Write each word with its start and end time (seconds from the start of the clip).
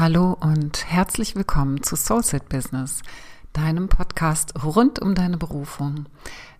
Hallo 0.00 0.34
und 0.40 0.86
herzlich 0.86 1.36
willkommen 1.36 1.82
zu 1.82 1.94
Soulset 1.94 2.48
Business, 2.48 3.02
deinem 3.52 3.90
Podcast 3.90 4.54
rund 4.64 4.98
um 4.98 5.14
deine 5.14 5.36
Berufung. 5.36 6.06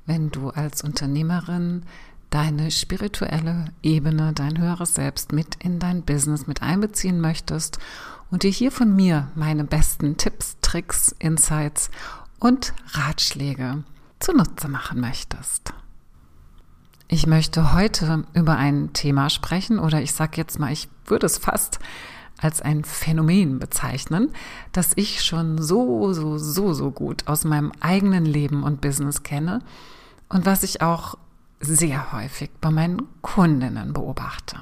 Wenn 0.04 0.30
du 0.30 0.50
als 0.50 0.84
Unternehmerin 0.84 1.84
deine 2.28 2.70
spirituelle 2.70 3.72
Ebene, 3.82 4.34
dein 4.34 4.58
höheres 4.58 4.94
Selbst 4.94 5.32
mit 5.32 5.54
in 5.54 5.78
dein 5.78 6.02
Business 6.02 6.46
mit 6.46 6.60
einbeziehen 6.60 7.18
möchtest 7.18 7.78
und 8.30 8.42
dir 8.42 8.50
hier 8.50 8.70
von 8.70 8.94
mir 8.94 9.28
meine 9.34 9.64
besten 9.64 10.18
Tipps, 10.18 10.58
Tricks, 10.60 11.16
Insights 11.18 11.90
und 12.40 12.74
Ratschläge 12.88 13.84
zunutze 14.18 14.68
machen 14.68 15.00
möchtest. 15.00 15.72
Ich 17.08 17.26
möchte 17.26 17.72
heute 17.72 18.24
über 18.34 18.58
ein 18.58 18.92
Thema 18.92 19.30
sprechen 19.30 19.78
oder 19.78 20.02
ich 20.02 20.12
sage 20.12 20.36
jetzt 20.36 20.58
mal, 20.58 20.70
ich 20.70 20.90
würde 21.06 21.24
es 21.24 21.38
fast 21.38 21.80
als 22.40 22.62
ein 22.62 22.84
Phänomen 22.84 23.58
bezeichnen, 23.58 24.30
das 24.72 24.92
ich 24.96 25.22
schon 25.22 25.60
so, 25.60 26.12
so, 26.12 26.38
so, 26.38 26.72
so 26.72 26.90
gut 26.90 27.26
aus 27.26 27.44
meinem 27.44 27.72
eigenen 27.80 28.24
Leben 28.24 28.62
und 28.62 28.80
Business 28.80 29.22
kenne 29.22 29.60
und 30.28 30.46
was 30.46 30.62
ich 30.62 30.82
auch 30.82 31.16
sehr 31.60 32.12
häufig 32.12 32.50
bei 32.60 32.70
meinen 32.70 33.02
Kundinnen 33.20 33.92
beobachte. 33.92 34.56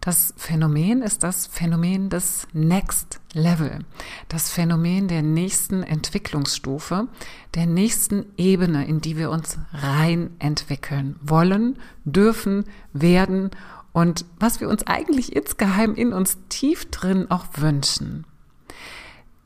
Das 0.00 0.34
Phänomen 0.36 1.00
ist 1.00 1.22
das 1.22 1.46
Phänomen 1.46 2.10
des 2.10 2.48
Next 2.52 3.20
Level, 3.34 3.84
das 4.26 4.50
Phänomen 4.50 5.06
der 5.06 5.22
nächsten 5.22 5.84
Entwicklungsstufe, 5.84 7.06
der 7.54 7.66
nächsten 7.66 8.26
Ebene, 8.36 8.84
in 8.84 9.00
die 9.00 9.16
wir 9.16 9.30
uns 9.30 9.58
rein 9.72 10.30
entwickeln 10.40 11.20
wollen, 11.22 11.78
dürfen, 12.04 12.64
werden 12.92 13.52
und 13.92 14.24
was 14.38 14.60
wir 14.60 14.68
uns 14.68 14.86
eigentlich 14.86 15.34
insgeheim 15.34 15.94
in 15.94 16.12
uns 16.12 16.38
tief 16.48 16.90
drin 16.90 17.30
auch 17.30 17.46
wünschen. 17.56 18.26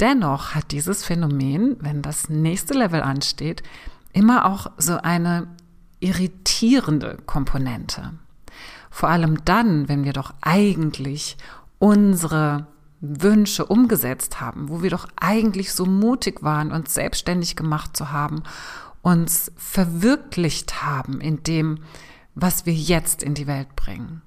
Dennoch 0.01 0.55
hat 0.55 0.73
dieses 0.73 1.05
Phänomen, 1.05 1.77
wenn 1.81 2.03
das 2.03 2.29
nächste 2.29 2.75
Level 2.75 3.03
ansteht, 3.03 3.63
immer 4.13 4.45
auch 4.47 4.71
so 4.77 4.99
eine 4.99 5.49
irritierende 6.01 7.19
Komponente. 7.27 8.13
Vor 8.91 9.09
allem 9.09 9.45
dann, 9.45 9.89
wenn 9.89 10.05
wir 10.05 10.13
doch 10.13 10.35
eigentlich 10.43 11.37
unsere 11.79 12.67
Wünsche 13.01 13.67
umgesetzt 13.67 14.41
haben, 14.41 14.69
wo 14.69 14.83
wir 14.83 14.91
doch 14.91 15.09
eigentlich 15.17 15.73
so 15.73 15.85
mutig 15.85 16.43
waren, 16.43 16.73
uns 16.73 16.95
selbstständig 16.95 17.57
gemacht 17.57 17.97
zu 17.97 18.11
haben, 18.13 18.43
uns 19.03 19.53
verwirklicht 19.57 20.83
haben 20.83 21.21
in 21.21 21.43
dem, 21.43 21.79
was 22.35 22.67
wir 22.67 22.75
jetzt 22.75 23.23
in 23.23 23.35
die 23.35 23.47
Welt 23.47 23.77
bringen. 23.77 24.23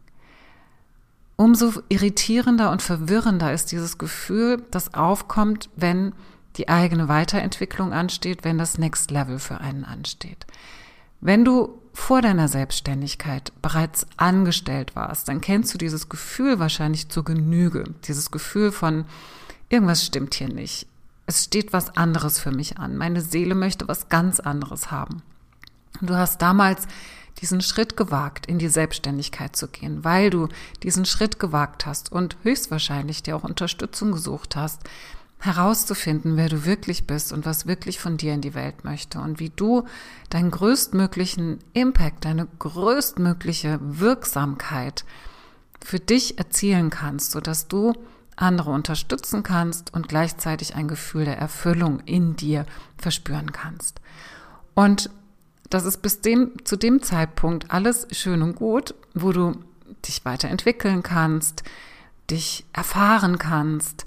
Umso 1.40 1.72
irritierender 1.88 2.70
und 2.70 2.82
verwirrender 2.82 3.54
ist 3.54 3.72
dieses 3.72 3.98
Gefühl, 3.98 4.62
das 4.72 4.94
aufkommt, 4.94 5.70
wenn 5.78 6.12
die 6.58 6.68
eigene 6.68 7.08
Weiterentwicklung 7.08 7.94
ansteht, 7.94 8.44
wenn 8.44 8.58
das 8.58 8.78
Next 8.78 9.10
Level 9.10 9.40
für 9.40 9.62
einen 9.62 9.86
ansteht. 9.86 10.46
Wenn 11.22 11.46
du 11.46 11.82
vor 11.94 12.22
deiner 12.22 12.50
Selbstständigkeit 12.50 13.54
bereits 13.62 14.06
angestellt 14.18 14.98
warst, 14.98 15.30
dann 15.30 15.40
kennst 15.40 15.74
du 15.74 15.78
dieses 15.78 16.10
Gefühl 16.10 16.60
wahrscheinlich 16.60 17.08
zur 17.08 17.24
Genüge. 17.24 17.86
Dieses 18.04 18.32
Gefühl 18.32 18.74
von, 18.74 19.06
irgendwas 19.70 20.06
stimmt 20.06 20.34
hier 20.34 20.50
nicht. 20.50 20.88
Es 21.26 21.46
steht 21.46 21.72
was 21.72 21.96
anderes 21.96 22.38
für 22.38 22.52
mich 22.52 22.80
an. 22.80 22.98
Meine 22.98 23.22
Seele 23.22 23.56
möchte 23.56 23.88
was 23.88 24.10
ganz 24.10 24.42
anderes 24.42 24.92
haben. 24.92 25.24
Du 26.02 26.16
hast 26.16 26.42
damals 26.42 26.86
diesen 27.42 27.62
Schritt 27.62 27.96
gewagt, 27.96 28.46
in 28.46 28.60
die 28.60 28.68
Selbstständigkeit 28.68 29.56
zu 29.56 29.68
gehen, 29.68 30.04
weil 30.04 30.30
du 30.30 30.50
diesen 30.84 31.06
Schritt 31.06 31.40
gewagt 31.40 31.86
hast 31.86 32.12
und 32.12 32.38
höchstwahrscheinlich 32.44 33.24
dir 33.24 33.36
auch 33.36 33.44
Unterstützung 33.44 34.12
gesucht 34.12 34.56
hast, 34.56 34.82
herauszufinden, 35.40 36.36
wer 36.36 36.50
du 36.50 36.66
wirklich 36.66 37.08
bist 37.08 37.32
und 37.32 37.46
was 37.46 37.66
wirklich 37.66 38.00
von 38.00 38.18
dir 38.18 38.34
in 38.34 38.42
die 38.42 38.56
Welt 38.56 38.84
möchte 38.84 39.20
und 39.20 39.40
wie 39.40 39.50
du 39.50 39.86
deinen 40.30 40.52
größtmöglichen 40.52 41.60
Impact, 41.74 42.26
deine 42.26 42.48
größtmögliche 42.60 43.80
Wirksamkeit 43.82 45.06
für 45.82 46.00
dich 46.00 46.38
erzielen 46.38 46.90
kannst, 46.90 47.32
sodass 47.32 47.70
du 47.70 47.94
andere 48.36 48.72
unterstützen 48.72 49.44
kannst 49.44 49.94
und 49.94 50.10
gleichzeitig 50.10 50.76
ein 50.76 50.88
Gefühl 50.88 51.26
der 51.26 51.38
Erfüllung 51.38 52.02
in 52.02 52.36
dir 52.36 52.66
verspüren 52.98 53.52
kannst. 53.52 54.02
Und 54.76 55.10
das 55.70 55.86
ist 55.86 56.02
bis 56.02 56.22
dem, 56.22 56.54
zu 56.66 56.78
dem 56.78 57.02
Zeitpunkt 57.02 57.72
alles 57.72 58.08
schön 58.12 58.42
und 58.42 58.56
gut, 58.56 58.96
wo 59.14 59.32
du 59.32 59.56
dich 60.06 60.26
weiterentwickeln 60.26 61.04
kannst, 61.04 61.64
dich 62.30 62.66
erfahren 62.74 63.38
kannst, 63.38 64.06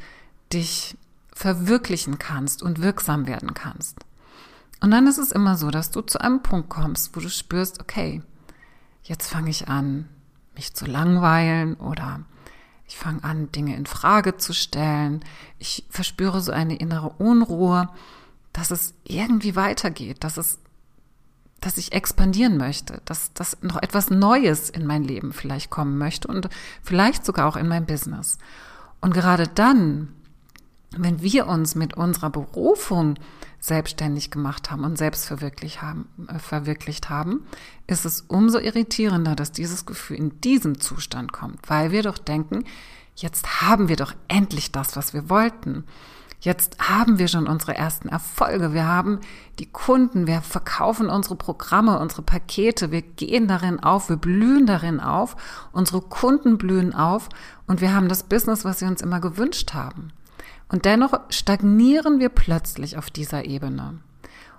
dich 0.52 0.96
verwirklichen 1.32 2.18
kannst 2.18 2.62
und 2.62 2.82
wirksam 2.82 3.26
werden 3.26 3.54
kannst. 3.54 3.98
Und 4.80 4.90
dann 4.90 5.06
ist 5.06 5.18
es 5.18 5.32
immer 5.32 5.56
so, 5.56 5.70
dass 5.70 5.90
du 5.90 6.00
zu 6.00 6.20
einem 6.20 6.42
Punkt 6.42 6.68
kommst, 6.68 7.14
wo 7.14 7.20
du 7.20 7.28
spürst, 7.28 7.80
okay, 7.80 8.22
jetzt 9.04 9.28
fange 9.28 9.50
ich 9.50 9.68
an, 9.68 10.08
mich 10.54 10.74
zu 10.74 10.86
langweilen 10.86 11.74
oder 11.74 12.20
ich 12.86 12.96
fange 12.96 13.24
an, 13.24 13.50
Dinge 13.52 13.76
in 13.76 13.86
Frage 13.86 14.36
zu 14.36 14.52
stellen. 14.52 15.24
Ich 15.58 15.86
verspüre 15.88 16.40
so 16.40 16.52
eine 16.52 16.76
innere 16.76 17.10
Unruhe, 17.10 17.88
dass 18.52 18.70
es 18.70 18.94
irgendwie 19.04 19.56
weitergeht, 19.56 20.24
dass 20.24 20.36
es 20.36 20.58
dass 21.62 21.78
ich 21.78 21.92
expandieren 21.92 22.58
möchte, 22.58 23.00
dass, 23.04 23.32
dass 23.32 23.56
noch 23.62 23.80
etwas 23.80 24.10
Neues 24.10 24.68
in 24.68 24.84
mein 24.84 25.04
Leben 25.04 25.32
vielleicht 25.32 25.70
kommen 25.70 25.96
möchte 25.96 26.28
und 26.28 26.48
vielleicht 26.82 27.24
sogar 27.24 27.46
auch 27.46 27.56
in 27.56 27.68
mein 27.68 27.86
Business. 27.86 28.38
Und 29.00 29.14
gerade 29.14 29.48
dann, 29.48 30.08
wenn 30.96 31.22
wir 31.22 31.46
uns 31.46 31.74
mit 31.74 31.94
unserer 31.94 32.30
Berufung 32.30 33.14
selbstständig 33.60 34.30
gemacht 34.30 34.70
haben 34.70 34.84
und 34.84 34.98
selbst 34.98 35.24
verwirklicht 35.24 35.82
haben, 35.82 36.08
äh, 36.28 36.38
verwirklicht 36.38 37.08
haben, 37.08 37.46
ist 37.86 38.04
es 38.04 38.22
umso 38.22 38.58
irritierender, 38.58 39.36
dass 39.36 39.52
dieses 39.52 39.86
Gefühl 39.86 40.16
in 40.16 40.40
diesem 40.40 40.80
Zustand 40.80 41.32
kommt, 41.32 41.70
weil 41.70 41.92
wir 41.92 42.02
doch 42.02 42.18
denken, 42.18 42.64
jetzt 43.14 43.62
haben 43.62 43.88
wir 43.88 43.96
doch 43.96 44.14
endlich 44.26 44.72
das, 44.72 44.96
was 44.96 45.14
wir 45.14 45.28
wollten. 45.30 45.84
Jetzt 46.44 46.76
haben 46.80 47.20
wir 47.20 47.28
schon 47.28 47.46
unsere 47.46 47.76
ersten 47.76 48.08
Erfolge. 48.08 48.74
Wir 48.74 48.84
haben 48.84 49.20
die 49.60 49.66
Kunden, 49.66 50.26
wir 50.26 50.40
verkaufen 50.40 51.08
unsere 51.08 51.36
Programme, 51.36 52.00
unsere 52.00 52.22
Pakete, 52.22 52.90
wir 52.90 53.02
gehen 53.02 53.46
darin 53.46 53.78
auf, 53.78 54.08
wir 54.08 54.16
blühen 54.16 54.66
darin 54.66 54.98
auf, 54.98 55.36
unsere 55.70 56.00
Kunden 56.00 56.58
blühen 56.58 56.96
auf 56.96 57.28
und 57.68 57.80
wir 57.80 57.94
haben 57.94 58.08
das 58.08 58.24
Business, 58.24 58.64
was 58.64 58.80
wir 58.80 58.88
uns 58.88 59.02
immer 59.02 59.20
gewünscht 59.20 59.72
haben. 59.72 60.12
Und 60.68 60.84
dennoch 60.84 61.12
stagnieren 61.28 62.18
wir 62.18 62.28
plötzlich 62.28 62.98
auf 62.98 63.08
dieser 63.08 63.44
Ebene 63.44 64.00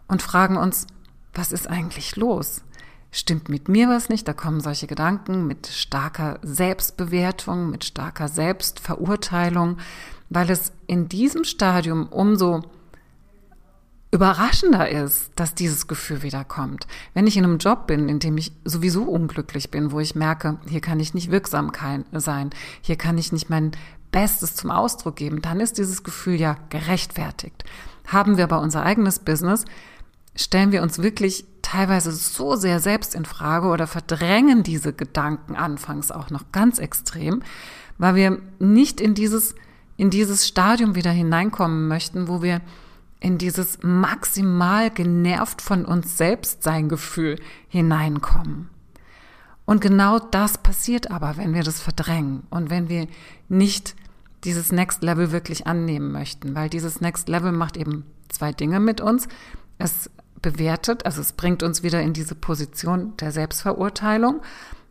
und 0.07 0.21
fragen 0.21 0.55
uns, 0.55 0.87
was 1.33 1.51
ist 1.51 1.69
eigentlich 1.69 2.15
los? 2.15 2.63
Stimmt 3.11 3.49
mit 3.49 3.67
mir 3.67 3.89
was 3.89 4.07
nicht? 4.07 4.25
Da 4.25 4.33
kommen 4.33 4.61
solche 4.61 4.87
Gedanken 4.87 5.47
mit 5.47 5.67
starker 5.67 6.39
Selbstbewertung, 6.43 7.69
mit 7.69 7.83
starker 7.83 8.29
Selbstverurteilung, 8.29 9.77
weil 10.33 10.49
es 10.49 10.71
in 10.87 11.09
diesem 11.09 11.43
Stadium 11.43 12.07
umso 12.07 12.61
überraschender 14.11 14.89
ist, 14.89 15.31
dass 15.35 15.55
dieses 15.55 15.87
Gefühl 15.87 16.21
wiederkommt. 16.21 16.85
Wenn 17.15 17.25
ich 17.25 17.35
in 17.35 17.43
einem 17.43 17.57
Job 17.57 17.87
bin, 17.87 18.09
in 18.09 18.19
dem 18.19 18.37
ich 18.37 18.51
sowieso 18.63 19.03
unglücklich 19.03 19.71
bin, 19.71 19.91
wo 19.91 19.99
ich 19.99 20.13
merke, 20.13 20.59
hier 20.69 20.81
kann 20.81 20.99
ich 20.99 21.15
nicht 21.15 21.31
wirksam 21.31 21.71
sein, 22.11 22.51
hier 22.81 22.95
kann 22.95 23.17
ich 23.17 23.31
nicht 23.31 23.49
mein 23.49 23.71
Bestes 24.11 24.55
zum 24.55 24.69
Ausdruck 24.69 25.15
geben, 25.15 25.41
dann 25.41 25.59
ist 25.59 25.79
dieses 25.79 26.03
Gefühl 26.03 26.35
ja 26.39 26.57
gerechtfertigt. 26.69 27.63
Haben 28.05 28.37
wir 28.37 28.43
aber 28.43 28.61
unser 28.61 28.83
eigenes 28.83 29.17
Business, 29.17 29.65
stellen 30.35 30.71
wir 30.71 30.83
uns 30.83 30.99
wirklich 30.99 31.45
teilweise 31.63 32.11
so 32.11 32.55
sehr 32.55 32.79
selbst 32.79 33.15
in 33.15 33.25
Frage 33.25 33.67
oder 33.67 33.87
verdrängen 33.87 34.61
diese 34.61 34.93
Gedanken 34.93 35.55
anfangs 35.55 36.11
auch 36.11 36.29
noch 36.29 36.51
ganz 36.51 36.77
extrem, 36.77 37.41
weil 37.97 38.13
wir 38.13 38.39
nicht 38.59 39.01
in 39.01 39.15
dieses 39.15 39.55
in 39.97 40.09
dieses 40.09 40.47
Stadium 40.47 40.95
wieder 40.95 41.11
hineinkommen 41.11 41.87
möchten, 41.87 42.27
wo 42.27 42.41
wir 42.41 42.61
in 43.19 43.37
dieses 43.37 43.79
maximal 43.81 44.89
genervt 44.89 45.61
von 45.61 45.85
uns 45.85 46.17
selbst 46.17 46.63
sein 46.63 46.89
Gefühl 46.89 47.39
hineinkommen. 47.69 48.69
Und 49.65 49.79
genau 49.79 50.19
das 50.19 50.57
passiert 50.57 51.09
aber, 51.09 51.37
wenn 51.37 51.53
wir 51.53 51.63
das 51.63 51.79
verdrängen 51.79 52.43
und 52.49 52.69
wenn 52.69 52.89
wir 52.89 53.07
nicht 53.47 53.95
dieses 54.43 54.73
Next 54.73 55.03
Level 55.03 55.31
wirklich 55.31 55.67
annehmen 55.67 56.11
möchten, 56.11 56.53
weil 56.53 56.69
dieses 56.69 56.99
Next 56.99 57.29
Level 57.29 57.53
macht 57.53 57.77
eben 57.77 58.03
zwei 58.27 58.51
Dinge 58.51 58.81
mit 58.81 58.99
uns. 58.99 59.29
Es 59.77 60.09
bewertet, 60.41 61.05
also 61.05 61.21
es 61.21 61.31
bringt 61.31 61.63
uns 61.63 61.81
wieder 61.81 62.01
in 62.01 62.11
diese 62.11 62.35
Position 62.35 63.15
der 63.17 63.31
Selbstverurteilung 63.31 64.41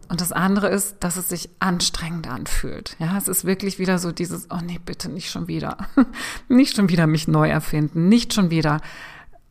und 0.08 0.20
das 0.20 0.32
andere 0.32 0.68
ist, 0.68 0.96
dass 1.00 1.16
es 1.16 1.28
sich 1.28 1.48
anstrengend 1.58 2.28
anfühlt. 2.28 2.96
Ja, 2.98 3.16
es 3.16 3.28
ist 3.28 3.44
wirklich 3.44 3.78
wieder 3.78 3.98
so 3.98 4.12
dieses, 4.12 4.50
oh 4.50 4.60
nee, 4.62 4.80
bitte 4.84 5.10
nicht 5.10 5.30
schon 5.30 5.48
wieder. 5.48 5.76
nicht 6.48 6.76
schon 6.76 6.88
wieder 6.88 7.06
mich 7.06 7.28
neu 7.28 7.48
erfinden, 7.48 8.08
nicht 8.08 8.34
schon 8.34 8.50
wieder 8.50 8.80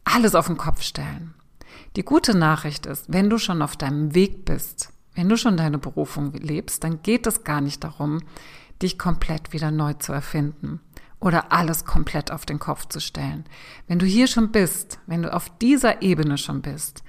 alles 0.03 0.35
auf 0.35 0.47
den 0.47 0.57
Kopf 0.57 0.81
stellen. 0.81 1.33
Die 1.95 2.03
gute 2.03 2.37
Nachricht 2.37 2.85
ist, 2.85 3.11
wenn 3.11 3.29
du 3.29 3.37
schon 3.37 3.61
auf 3.61 3.75
deinem 3.75 4.13
Weg 4.15 4.45
bist, 4.45 4.89
wenn 5.13 5.29
du 5.29 5.37
schon 5.37 5.57
deine 5.57 5.77
Berufung 5.77 6.31
lebst, 6.33 6.83
dann 6.83 7.01
geht 7.03 7.27
es 7.27 7.43
gar 7.43 7.61
nicht 7.61 7.83
darum, 7.83 8.21
dich 8.81 8.97
komplett 8.97 9.53
wieder 9.53 9.71
neu 9.71 9.93
zu 9.93 10.13
erfinden. 10.13 10.79
oder 11.19 11.51
alles 11.51 11.85
komplett 11.85 12.31
auf 12.31 12.47
den 12.47 12.57
Kopf 12.57 12.87
zu 12.87 12.99
stellen. 12.99 13.45
Wenn 13.87 13.99
du 13.99 14.07
hier 14.07 14.25
schon 14.25 14.51
bist, 14.51 14.97
wenn 15.05 15.21
du 15.21 15.31
auf 15.31 15.55
dieser 15.59 16.01
Ebene 16.01 16.39
schon 16.39 16.63
bist, 16.63 17.03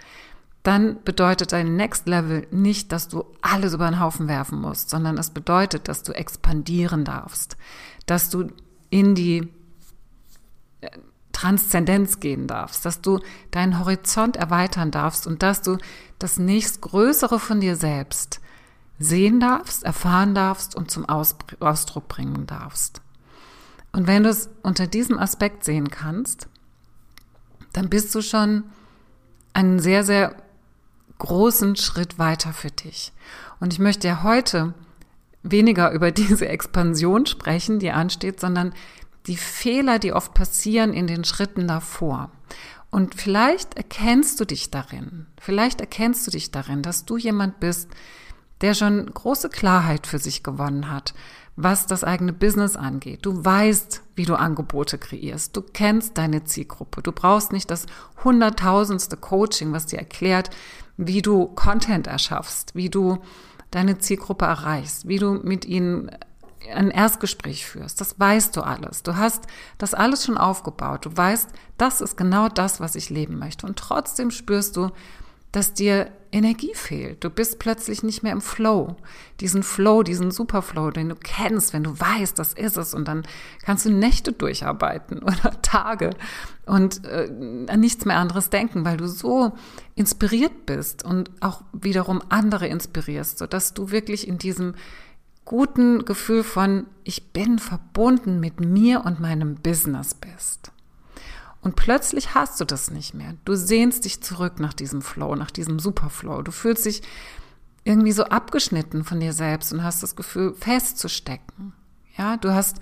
dann 0.62 1.02
bedeutet 1.02 1.52
dein 1.52 1.76
Next 1.76 2.06
Level 2.06 2.46
nicht, 2.50 2.92
dass 2.92 3.08
du 3.08 3.24
alles 3.40 3.74
über 3.74 3.90
den 3.90 3.98
Haufen 3.98 4.28
werfen 4.28 4.60
musst, 4.60 4.90
sondern 4.90 5.18
es 5.18 5.30
bedeutet, 5.30 5.88
dass 5.88 6.02
du 6.02 6.12
expandieren 6.12 7.04
darfst, 7.04 7.56
dass 8.06 8.30
du 8.30 8.48
in 8.90 9.14
die 9.14 9.48
äh, 10.80 10.90
Transzendenz 11.32 12.20
gehen 12.20 12.46
darfst, 12.46 12.84
dass 12.84 13.00
du 13.00 13.18
deinen 13.50 13.80
Horizont 13.80 14.36
erweitern 14.36 14.90
darfst 14.90 15.26
und 15.26 15.42
dass 15.42 15.62
du 15.62 15.78
das 16.18 16.38
nächstgrößere 16.38 17.40
von 17.40 17.60
dir 17.60 17.74
selbst 17.74 18.40
sehen 18.98 19.40
darfst, 19.40 19.82
erfahren 19.82 20.34
darfst 20.34 20.76
und 20.76 20.90
zum 20.90 21.06
Ausdruck 21.08 22.06
bringen 22.06 22.46
darfst. 22.46 23.00
Und 23.90 24.06
wenn 24.06 24.22
du 24.22 24.28
es 24.28 24.48
unter 24.62 24.86
diesem 24.86 25.18
Aspekt 25.18 25.64
sehen 25.64 25.90
kannst, 25.90 26.48
dann 27.72 27.88
bist 27.88 28.14
du 28.14 28.22
schon 28.22 28.64
einen 29.54 29.80
sehr, 29.80 30.04
sehr 30.04 30.36
großen 31.22 31.76
Schritt 31.76 32.18
weiter 32.18 32.52
für 32.52 32.72
dich. 32.72 33.12
Und 33.60 33.72
ich 33.72 33.78
möchte 33.78 34.08
ja 34.08 34.24
heute 34.24 34.74
weniger 35.44 35.92
über 35.92 36.10
diese 36.10 36.48
Expansion 36.48 37.26
sprechen, 37.26 37.78
die 37.78 37.92
ansteht, 37.92 38.40
sondern 38.40 38.74
die 39.26 39.36
Fehler, 39.36 40.00
die 40.00 40.12
oft 40.12 40.34
passieren 40.34 40.92
in 40.92 41.06
den 41.06 41.22
Schritten 41.22 41.68
davor. 41.68 42.32
Und 42.90 43.14
vielleicht 43.14 43.74
erkennst 43.74 44.40
du 44.40 44.44
dich 44.44 44.70
darin, 44.70 45.26
vielleicht 45.40 45.80
erkennst 45.80 46.26
du 46.26 46.32
dich 46.32 46.50
darin, 46.50 46.82
dass 46.82 47.04
du 47.04 47.16
jemand 47.16 47.60
bist, 47.60 47.88
der 48.62 48.74
schon 48.74 49.06
große 49.12 49.50
Klarheit 49.50 50.06
für 50.06 50.18
sich 50.18 50.42
gewonnen 50.42 50.90
hat, 50.90 51.14
was 51.56 51.86
das 51.86 52.04
eigene 52.04 52.32
Business 52.32 52.76
angeht. 52.76 53.26
Du 53.26 53.44
weißt, 53.44 54.02
wie 54.14 54.24
du 54.24 54.36
Angebote 54.36 54.98
kreierst. 54.98 55.54
Du 55.56 55.62
kennst 55.62 56.16
deine 56.16 56.44
Zielgruppe. 56.44 57.02
Du 57.02 57.12
brauchst 57.12 57.52
nicht 57.52 57.70
das 57.70 57.86
hunderttausendste 58.24 59.16
Coaching, 59.16 59.72
was 59.72 59.86
dir 59.86 59.98
erklärt, 59.98 60.50
wie 60.96 61.20
du 61.20 61.46
Content 61.48 62.06
erschaffst, 62.06 62.74
wie 62.74 62.88
du 62.88 63.18
deine 63.70 63.98
Zielgruppe 63.98 64.44
erreichst, 64.44 65.08
wie 65.08 65.18
du 65.18 65.32
mit 65.34 65.64
ihnen 65.64 66.10
ein 66.72 66.90
Erstgespräch 66.90 67.66
führst. 67.66 68.00
Das 68.00 68.18
weißt 68.18 68.56
du 68.56 68.62
alles. 68.62 69.02
Du 69.02 69.16
hast 69.16 69.46
das 69.78 69.94
alles 69.94 70.24
schon 70.24 70.38
aufgebaut. 70.38 71.04
Du 71.06 71.16
weißt, 71.16 71.50
das 71.76 72.00
ist 72.00 72.16
genau 72.16 72.48
das, 72.48 72.80
was 72.80 72.94
ich 72.94 73.10
leben 73.10 73.38
möchte. 73.38 73.66
Und 73.66 73.78
trotzdem 73.78 74.30
spürst 74.30 74.76
du, 74.76 74.90
dass 75.50 75.74
dir 75.74 76.12
Energie 76.32 76.74
fehlt. 76.74 77.22
Du 77.22 77.30
bist 77.30 77.58
plötzlich 77.58 78.02
nicht 78.02 78.22
mehr 78.22 78.32
im 78.32 78.40
Flow. 78.40 78.96
Diesen 79.40 79.62
Flow, 79.62 80.02
diesen 80.02 80.30
Superflow, 80.30 80.90
den 80.90 81.10
du 81.10 81.14
kennst, 81.14 81.74
wenn 81.74 81.84
du 81.84 81.98
weißt, 81.98 82.38
das 82.38 82.54
ist 82.54 82.78
es. 82.78 82.94
Und 82.94 83.06
dann 83.06 83.22
kannst 83.62 83.84
du 83.84 83.90
Nächte 83.90 84.32
durcharbeiten 84.32 85.18
oder 85.22 85.60
Tage 85.62 86.10
und 86.64 87.04
äh, 87.04 87.28
an 87.68 87.80
nichts 87.80 88.04
mehr 88.06 88.18
anderes 88.18 88.50
denken, 88.50 88.84
weil 88.84 88.96
du 88.96 89.06
so 89.06 89.52
inspiriert 89.94 90.66
bist 90.66 91.04
und 91.04 91.30
auch 91.40 91.62
wiederum 91.72 92.22
andere 92.30 92.66
inspirierst, 92.66 93.38
sodass 93.38 93.74
du 93.74 93.90
wirklich 93.90 94.26
in 94.26 94.38
diesem 94.38 94.74
guten 95.44 96.04
Gefühl 96.04 96.44
von, 96.44 96.86
ich 97.04 97.32
bin 97.32 97.58
verbunden 97.58 98.40
mit 98.40 98.60
mir 98.60 99.04
und 99.04 99.20
meinem 99.20 99.56
Business 99.56 100.14
bist. 100.14 100.71
Und 101.62 101.76
plötzlich 101.76 102.34
hast 102.34 102.60
du 102.60 102.64
das 102.64 102.90
nicht 102.90 103.14
mehr. 103.14 103.34
Du 103.44 103.54
sehnst 103.54 104.04
dich 104.04 104.20
zurück 104.20 104.58
nach 104.58 104.72
diesem 104.72 105.00
Flow, 105.00 105.36
nach 105.36 105.52
diesem 105.52 105.78
Superflow. 105.78 106.42
Du 106.42 106.50
fühlst 106.50 106.84
dich 106.84 107.02
irgendwie 107.84 108.12
so 108.12 108.24
abgeschnitten 108.24 109.04
von 109.04 109.20
dir 109.20 109.32
selbst 109.32 109.72
und 109.72 109.82
hast 109.82 110.02
das 110.02 110.16
Gefühl, 110.16 110.54
festzustecken. 110.54 111.72
Ja, 112.18 112.36
du 112.36 112.52
hast, 112.52 112.78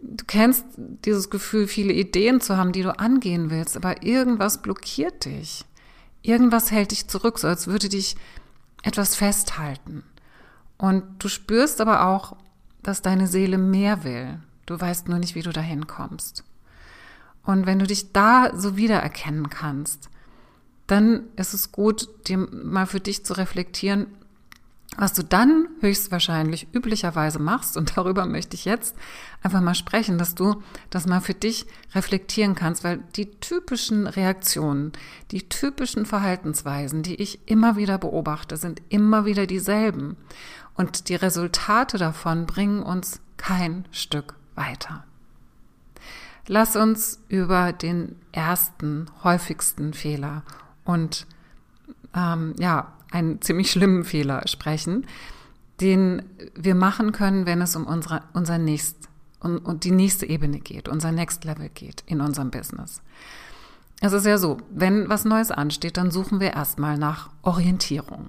du 0.00 0.24
kennst 0.24 0.64
dieses 0.76 1.30
Gefühl, 1.30 1.66
viele 1.66 1.92
Ideen 1.92 2.40
zu 2.40 2.56
haben, 2.56 2.72
die 2.72 2.82
du 2.82 2.96
angehen 2.96 3.50
willst, 3.50 3.76
aber 3.76 4.04
irgendwas 4.04 4.62
blockiert 4.62 5.24
dich. 5.24 5.64
Irgendwas 6.22 6.70
hält 6.70 6.92
dich 6.92 7.08
zurück, 7.08 7.40
so 7.40 7.48
als 7.48 7.66
würde 7.66 7.88
dich 7.88 8.16
etwas 8.82 9.16
festhalten. 9.16 10.04
Und 10.78 11.02
du 11.18 11.28
spürst 11.28 11.80
aber 11.80 12.06
auch, 12.06 12.36
dass 12.82 13.02
deine 13.02 13.26
Seele 13.26 13.58
mehr 13.58 14.04
will. 14.04 14.38
Du 14.66 14.80
weißt 14.80 15.08
nur 15.08 15.18
nicht, 15.18 15.34
wie 15.34 15.42
du 15.42 15.52
dahin 15.52 15.86
kommst. 15.88 16.44
Und 17.46 17.64
wenn 17.64 17.78
du 17.78 17.86
dich 17.86 18.12
da 18.12 18.50
so 18.54 18.76
wiedererkennen 18.76 19.48
kannst, 19.48 20.10
dann 20.88 21.24
ist 21.36 21.54
es 21.54 21.72
gut, 21.72 22.08
dir 22.28 22.38
mal 22.38 22.86
für 22.86 23.00
dich 23.00 23.24
zu 23.24 23.34
reflektieren, 23.34 24.08
was 24.98 25.12
du 25.12 25.22
dann 25.22 25.68
höchstwahrscheinlich 25.80 26.68
üblicherweise 26.72 27.38
machst, 27.38 27.76
und 27.76 27.96
darüber 27.96 28.26
möchte 28.26 28.54
ich 28.54 28.64
jetzt 28.64 28.96
einfach 29.42 29.60
mal 29.60 29.74
sprechen, 29.74 30.16
dass 30.18 30.34
du 30.34 30.62
das 30.90 31.06
mal 31.06 31.20
für 31.20 31.34
dich 31.34 31.66
reflektieren 31.94 32.54
kannst, 32.54 32.82
weil 32.82 33.00
die 33.14 33.30
typischen 33.30 34.06
Reaktionen, 34.06 34.92
die 35.30 35.48
typischen 35.48 36.06
Verhaltensweisen, 36.06 37.02
die 37.02 37.16
ich 37.16 37.40
immer 37.46 37.76
wieder 37.76 37.98
beobachte, 37.98 38.56
sind 38.56 38.80
immer 38.88 39.24
wieder 39.24 39.46
dieselben. 39.46 40.16
Und 40.74 41.08
die 41.08 41.14
Resultate 41.14 41.98
davon 41.98 42.46
bringen 42.46 42.82
uns 42.82 43.20
kein 43.36 43.86
Stück 43.90 44.34
weiter. 44.54 45.04
Lass 46.48 46.76
uns 46.76 47.20
über 47.28 47.72
den 47.72 48.16
ersten, 48.32 49.06
häufigsten 49.24 49.92
Fehler 49.94 50.42
und 50.84 51.26
ähm, 52.14 52.54
ja, 52.58 52.92
einen 53.10 53.40
ziemlich 53.42 53.70
schlimmen 53.70 54.04
Fehler 54.04 54.46
sprechen, 54.46 55.06
den 55.80 56.22
wir 56.54 56.74
machen 56.74 57.12
können, 57.12 57.46
wenn 57.46 57.60
es 57.60 57.76
um 57.76 57.86
unsere, 57.86 58.22
unser 58.32 58.58
nächst, 58.58 58.96
um, 59.40 59.58
um 59.58 59.80
die 59.80 59.90
nächste 59.90 60.26
Ebene 60.26 60.60
geht, 60.60 60.88
unser 60.88 61.12
Next 61.12 61.44
Level 61.44 61.68
geht 61.68 62.04
in 62.06 62.20
unserem 62.20 62.50
Business. 62.50 63.02
Es 64.00 64.12
ist 64.12 64.26
ja 64.26 64.38
so, 64.38 64.58
wenn 64.70 65.08
was 65.08 65.24
Neues 65.24 65.50
ansteht, 65.50 65.96
dann 65.96 66.10
suchen 66.10 66.38
wir 66.38 66.52
erstmal 66.52 66.98
nach 66.98 67.30
Orientierung. 67.42 68.28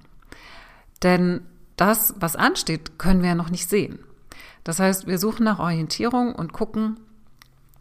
Denn 1.02 1.42
das, 1.76 2.14
was 2.18 2.36
ansteht, 2.36 2.98
können 2.98 3.22
wir 3.22 3.30
ja 3.30 3.34
noch 3.34 3.50
nicht 3.50 3.68
sehen. 3.68 4.00
Das 4.64 4.80
heißt, 4.80 5.06
wir 5.06 5.18
suchen 5.18 5.44
nach 5.44 5.58
Orientierung 5.58 6.34
und 6.34 6.52
gucken, 6.52 6.98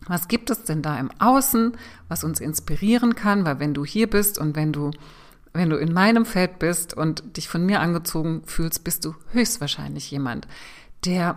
was 0.07 0.27
gibt 0.27 0.49
es 0.49 0.63
denn 0.63 0.81
da 0.81 0.97
im 0.97 1.11
Außen, 1.19 1.77
was 2.07 2.23
uns 2.23 2.39
inspirieren 2.39 3.15
kann? 3.15 3.45
Weil 3.45 3.59
wenn 3.59 3.73
du 3.73 3.85
hier 3.85 4.09
bist 4.09 4.37
und 4.37 4.55
wenn 4.55 4.73
du, 4.73 4.91
wenn 5.53 5.69
du 5.69 5.77
in 5.77 5.93
meinem 5.93 6.25
Feld 6.25 6.59
bist 6.59 6.93
und 6.93 7.37
dich 7.37 7.49
von 7.49 7.65
mir 7.65 7.79
angezogen 7.79 8.43
fühlst, 8.45 8.83
bist 8.83 9.05
du 9.05 9.15
höchstwahrscheinlich 9.31 10.09
jemand, 10.11 10.47
der 11.05 11.35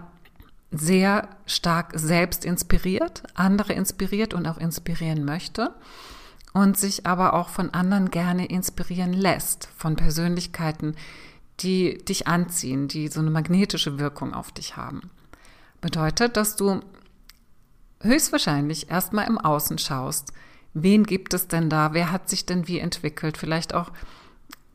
sehr 0.70 1.28
stark 1.46 1.92
selbst 1.94 2.44
inspiriert, 2.44 3.24
andere 3.34 3.72
inspiriert 3.72 4.34
und 4.34 4.46
auch 4.46 4.58
inspirieren 4.58 5.24
möchte 5.24 5.74
und 6.52 6.76
sich 6.76 7.06
aber 7.06 7.34
auch 7.34 7.48
von 7.48 7.70
anderen 7.70 8.10
gerne 8.10 8.46
inspirieren 8.46 9.12
lässt, 9.12 9.68
von 9.76 9.96
Persönlichkeiten, 9.96 10.94
die 11.60 11.98
dich 11.98 12.26
anziehen, 12.26 12.88
die 12.88 13.08
so 13.08 13.20
eine 13.20 13.30
magnetische 13.30 13.98
Wirkung 13.98 14.32
auf 14.32 14.52
dich 14.52 14.76
haben. 14.76 15.10
Bedeutet, 15.80 16.36
dass 16.36 16.56
du 16.56 16.80
höchstwahrscheinlich 18.00 18.90
erstmal 18.90 19.26
im 19.26 19.38
Außen 19.38 19.78
schaust, 19.78 20.32
wen 20.74 21.04
gibt 21.04 21.34
es 21.34 21.48
denn 21.48 21.70
da, 21.70 21.92
wer 21.92 22.12
hat 22.12 22.28
sich 22.28 22.46
denn 22.46 22.68
wie 22.68 22.78
entwickelt, 22.78 23.36
vielleicht 23.36 23.74
auch 23.74 23.90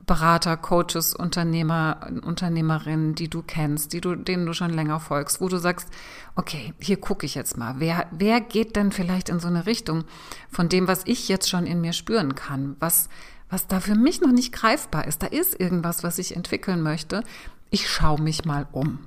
Berater, 0.05 0.55
Coaches, 0.55 1.15
Unternehmer, 1.15 2.07
Unternehmerinnen, 2.23 3.15
die 3.15 3.27
du 3.27 3.41
kennst, 3.41 3.91
die 3.91 4.01
du, 4.01 4.15
denen 4.15 4.45
du 4.45 4.53
schon 4.53 4.69
länger 4.71 4.99
folgst, 4.99 5.41
wo 5.41 5.49
du 5.49 5.57
sagst, 5.57 5.89
okay, 6.35 6.73
hier 6.79 6.97
gucke 6.97 7.25
ich 7.25 7.33
jetzt 7.33 7.57
mal, 7.57 7.75
wer, 7.79 8.05
wer 8.11 8.39
geht 8.39 8.75
denn 8.75 8.91
vielleicht 8.91 9.29
in 9.29 9.39
so 9.39 9.47
eine 9.47 9.65
Richtung 9.65 10.03
von 10.49 10.69
dem, 10.69 10.87
was 10.87 11.01
ich 11.05 11.27
jetzt 11.27 11.49
schon 11.49 11.65
in 11.65 11.81
mir 11.81 11.93
spüren 11.93 12.35
kann, 12.35 12.75
was, 12.79 13.09
was 13.49 13.65
da 13.65 13.79
für 13.79 13.95
mich 13.95 14.21
noch 14.21 14.31
nicht 14.31 14.53
greifbar 14.53 15.07
ist. 15.07 15.23
Da 15.23 15.27
ist 15.27 15.59
irgendwas, 15.59 16.03
was 16.03 16.19
ich 16.19 16.35
entwickeln 16.35 16.81
möchte. 16.81 17.23
Ich 17.71 17.89
schaue 17.89 18.21
mich 18.21 18.45
mal 18.45 18.67
um. 18.71 18.99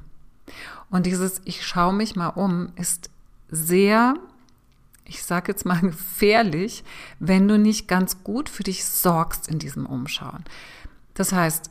Und 0.90 1.06
dieses 1.06 1.42
Ich 1.44 1.64
schaue 1.64 1.92
mich 1.92 2.16
mal 2.16 2.28
um 2.28 2.72
ist 2.74 3.10
sehr, 3.50 4.14
ich 5.04 5.22
sage 5.22 5.52
jetzt 5.52 5.64
mal 5.64 5.80
gefährlich, 5.82 6.84
wenn 7.18 7.48
du 7.48 7.58
nicht 7.58 7.88
ganz 7.88 8.22
gut 8.24 8.48
für 8.48 8.62
dich 8.62 8.84
sorgst 8.84 9.48
in 9.48 9.58
diesem 9.58 9.86
Umschauen. 9.86 10.44
Das 11.14 11.32
heißt, 11.32 11.70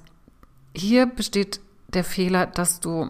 hier 0.76 1.06
besteht 1.06 1.60
der 1.88 2.04
Fehler, 2.04 2.46
dass 2.46 2.80
du 2.80 3.10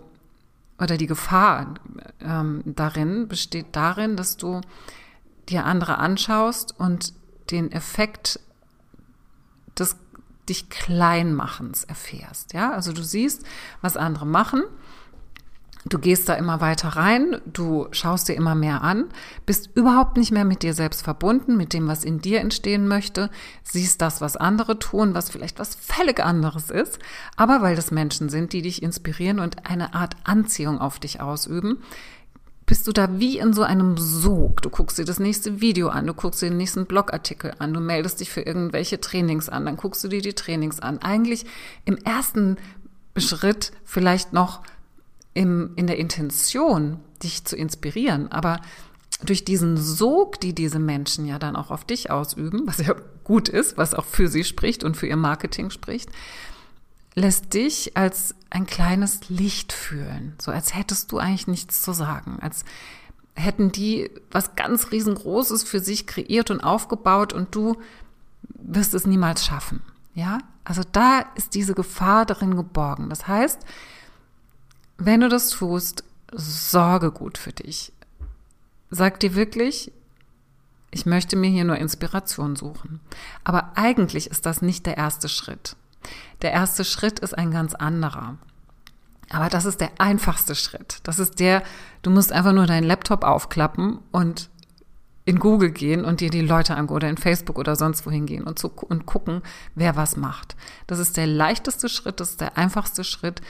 oder 0.79 0.97
die 0.97 1.07
Gefahr 1.07 1.73
ähm, 2.21 2.61
darin 2.65 3.27
besteht 3.27 3.67
darin, 3.71 4.15
dass 4.15 4.37
du 4.37 4.61
dir 5.49 5.65
andere 5.65 5.97
anschaust 5.97 6.79
und 6.79 7.13
den 7.49 7.71
Effekt 7.71 8.39
des 9.77 9.95
dich 10.47 10.69
Kleinmachens 10.69 11.83
erfährst. 11.83 12.53
Ja, 12.53 12.71
also 12.71 12.93
du 12.93 13.03
siehst, 13.03 13.43
was 13.81 13.97
andere 13.97 14.25
machen 14.25 14.63
Du 15.89 15.99
gehst 15.99 16.27
da 16.27 16.33
immer 16.33 16.59
weiter 16.59 16.89
rein, 16.89 17.39
du 17.45 17.87
schaust 17.91 18.27
dir 18.27 18.33
immer 18.33 18.55
mehr 18.55 18.81
an, 18.81 19.05
bist 19.45 19.69
überhaupt 19.73 20.17
nicht 20.17 20.31
mehr 20.31 20.43
mit 20.43 20.61
dir 20.63 20.73
selbst 20.73 21.01
verbunden, 21.01 21.55
mit 21.55 21.71
dem, 21.71 21.87
was 21.87 22.03
in 22.03 22.19
dir 22.19 22.41
entstehen 22.41 22.87
möchte, 22.87 23.29
siehst 23.63 24.01
das, 24.01 24.19
was 24.19 24.35
andere 24.35 24.79
tun, 24.79 25.13
was 25.13 25.29
vielleicht 25.29 25.59
was 25.59 25.75
völlig 25.75 26.19
anderes 26.19 26.71
ist, 26.71 26.99
aber 27.37 27.61
weil 27.61 27.75
das 27.75 27.91
Menschen 27.91 28.27
sind, 28.27 28.51
die 28.51 28.61
dich 28.61 28.83
inspirieren 28.83 29.39
und 29.39 29.69
eine 29.69 29.93
Art 29.93 30.17
Anziehung 30.25 30.79
auf 30.79 30.99
dich 30.99 31.21
ausüben, 31.21 31.77
bist 32.65 32.85
du 32.85 32.91
da 32.91 33.17
wie 33.17 33.37
in 33.37 33.53
so 33.53 33.63
einem 33.63 33.97
Sog. 33.97 34.61
Du 34.61 34.69
guckst 34.69 34.97
dir 34.97 35.05
das 35.05 35.19
nächste 35.19 35.61
Video 35.61 35.87
an, 35.87 36.05
du 36.05 36.13
guckst 36.13 36.41
dir 36.41 36.49
den 36.49 36.57
nächsten 36.57 36.85
Blogartikel 36.85 37.53
an, 37.59 37.73
du 37.73 37.79
meldest 37.79 38.19
dich 38.19 38.29
für 38.29 38.41
irgendwelche 38.41 38.99
Trainings 38.99 39.47
an, 39.47 39.65
dann 39.65 39.77
guckst 39.77 40.03
du 40.03 40.09
dir 40.09 40.21
die 40.21 40.33
Trainings 40.33 40.81
an. 40.81 40.97
Eigentlich 40.97 41.45
im 41.85 41.95
ersten 41.95 42.57
Schritt 43.15 43.71
vielleicht 43.85 44.33
noch 44.33 44.61
im, 45.37 45.73
in 45.75 45.85
der 45.85 45.99
Intention, 45.99 46.99
dich 47.21 47.45
zu 47.45 47.55
inspirieren, 47.55 48.31
aber 48.31 48.59
durch 49.23 49.45
diesen 49.45 49.77
Sog, 49.77 50.39
die 50.39 50.55
diese 50.55 50.79
Menschen 50.79 51.27
ja 51.27 51.37
dann 51.37 51.55
auch 51.55 51.69
auf 51.69 51.85
dich 51.85 52.09
ausüben, 52.09 52.63
was 52.65 52.79
ja 52.79 52.95
gut 53.23 53.47
ist, 53.47 53.77
was 53.77 53.93
auch 53.93 54.05
für 54.05 54.29
sie 54.29 54.43
spricht 54.43 54.83
und 54.83 54.97
für 54.97 55.05
ihr 55.05 55.15
Marketing 55.15 55.69
spricht, 55.69 56.09
lässt 57.13 57.53
dich 57.53 57.95
als 57.95 58.33
ein 58.49 58.65
kleines 58.65 59.29
Licht 59.29 59.73
fühlen, 59.73 60.33
so 60.41 60.49
als 60.49 60.73
hättest 60.73 61.11
du 61.11 61.19
eigentlich 61.19 61.45
nichts 61.45 61.83
zu 61.83 61.93
sagen, 61.93 62.39
als 62.41 62.65
hätten 63.35 63.71
die 63.71 64.09
was 64.31 64.55
ganz 64.55 64.91
riesengroßes 64.91 65.63
für 65.63 65.81
sich 65.81 66.07
kreiert 66.07 66.49
und 66.49 66.61
aufgebaut 66.61 67.31
und 67.31 67.53
du 67.53 67.77
wirst 68.55 68.95
es 68.95 69.05
niemals 69.05 69.45
schaffen. 69.45 69.83
Ja, 70.15 70.39
also 70.63 70.81
da 70.91 71.19
ist 71.35 71.53
diese 71.53 71.75
Gefahr 71.75 72.25
darin 72.25 72.55
geborgen. 72.55 73.09
Das 73.09 73.27
heißt, 73.27 73.59
wenn 74.97 75.21
du 75.21 75.29
das 75.29 75.49
tust, 75.49 76.03
sorge 76.31 77.11
gut 77.11 77.37
für 77.37 77.53
dich. 77.53 77.91
Sag 78.89 79.19
dir 79.19 79.35
wirklich, 79.35 79.91
ich 80.91 81.05
möchte 81.05 81.35
mir 81.35 81.49
hier 81.49 81.65
nur 81.65 81.77
Inspiration 81.77 82.55
suchen. 82.55 83.01
Aber 83.43 83.71
eigentlich 83.75 84.29
ist 84.31 84.45
das 84.45 84.61
nicht 84.61 84.85
der 84.85 84.97
erste 84.97 85.29
Schritt. 85.29 85.75
Der 86.41 86.51
erste 86.51 86.85
Schritt 86.85 87.19
ist 87.19 87.37
ein 87.37 87.51
ganz 87.51 87.73
anderer. 87.75 88.37
Aber 89.29 89.49
das 89.49 89.65
ist 89.65 89.81
der 89.81 89.91
einfachste 89.97 90.55
Schritt. 90.55 90.99
Das 91.03 91.19
ist 91.19 91.39
der, 91.39 91.63
du 92.01 92.09
musst 92.09 92.31
einfach 92.31 92.53
nur 92.53 92.65
deinen 92.65 92.85
Laptop 92.85 93.23
aufklappen 93.23 93.99
und 94.11 94.49
in 95.25 95.39
Google 95.39 95.71
gehen 95.71 96.05
und 96.05 96.21
dir 96.21 96.29
die 96.29 96.41
Leute 96.41 96.75
angucken 96.75 96.95
oder 96.95 97.09
in 97.09 97.17
Facebook 97.17 97.57
oder 97.57 97.75
sonst 97.75 98.05
wohin 98.05 98.25
gehen 98.25 98.45
und, 98.45 98.57
zu, 98.57 98.69
und 98.69 99.05
gucken, 99.05 99.41
wer 99.75 99.97
was 99.97 100.15
macht. 100.15 100.55
Das 100.87 100.99
ist 100.99 101.17
der 101.17 101.27
leichteste 101.27 101.89
Schritt, 101.89 102.21
das 102.21 102.29
ist 102.31 102.41
der 102.41 102.57
einfachste 102.57 103.03
Schritt, 103.03 103.41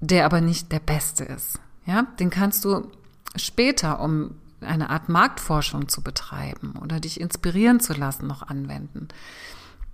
der 0.00 0.24
aber 0.24 0.40
nicht 0.40 0.72
der 0.72 0.80
beste 0.80 1.24
ist. 1.24 1.60
Ja, 1.86 2.06
den 2.18 2.30
kannst 2.30 2.64
du 2.64 2.90
später, 3.36 4.00
um 4.00 4.34
eine 4.60 4.90
Art 4.90 5.08
Marktforschung 5.08 5.88
zu 5.88 6.02
betreiben 6.02 6.74
oder 6.80 7.00
dich 7.00 7.20
inspirieren 7.20 7.80
zu 7.80 7.94
lassen, 7.94 8.26
noch 8.26 8.42
anwenden. 8.42 9.08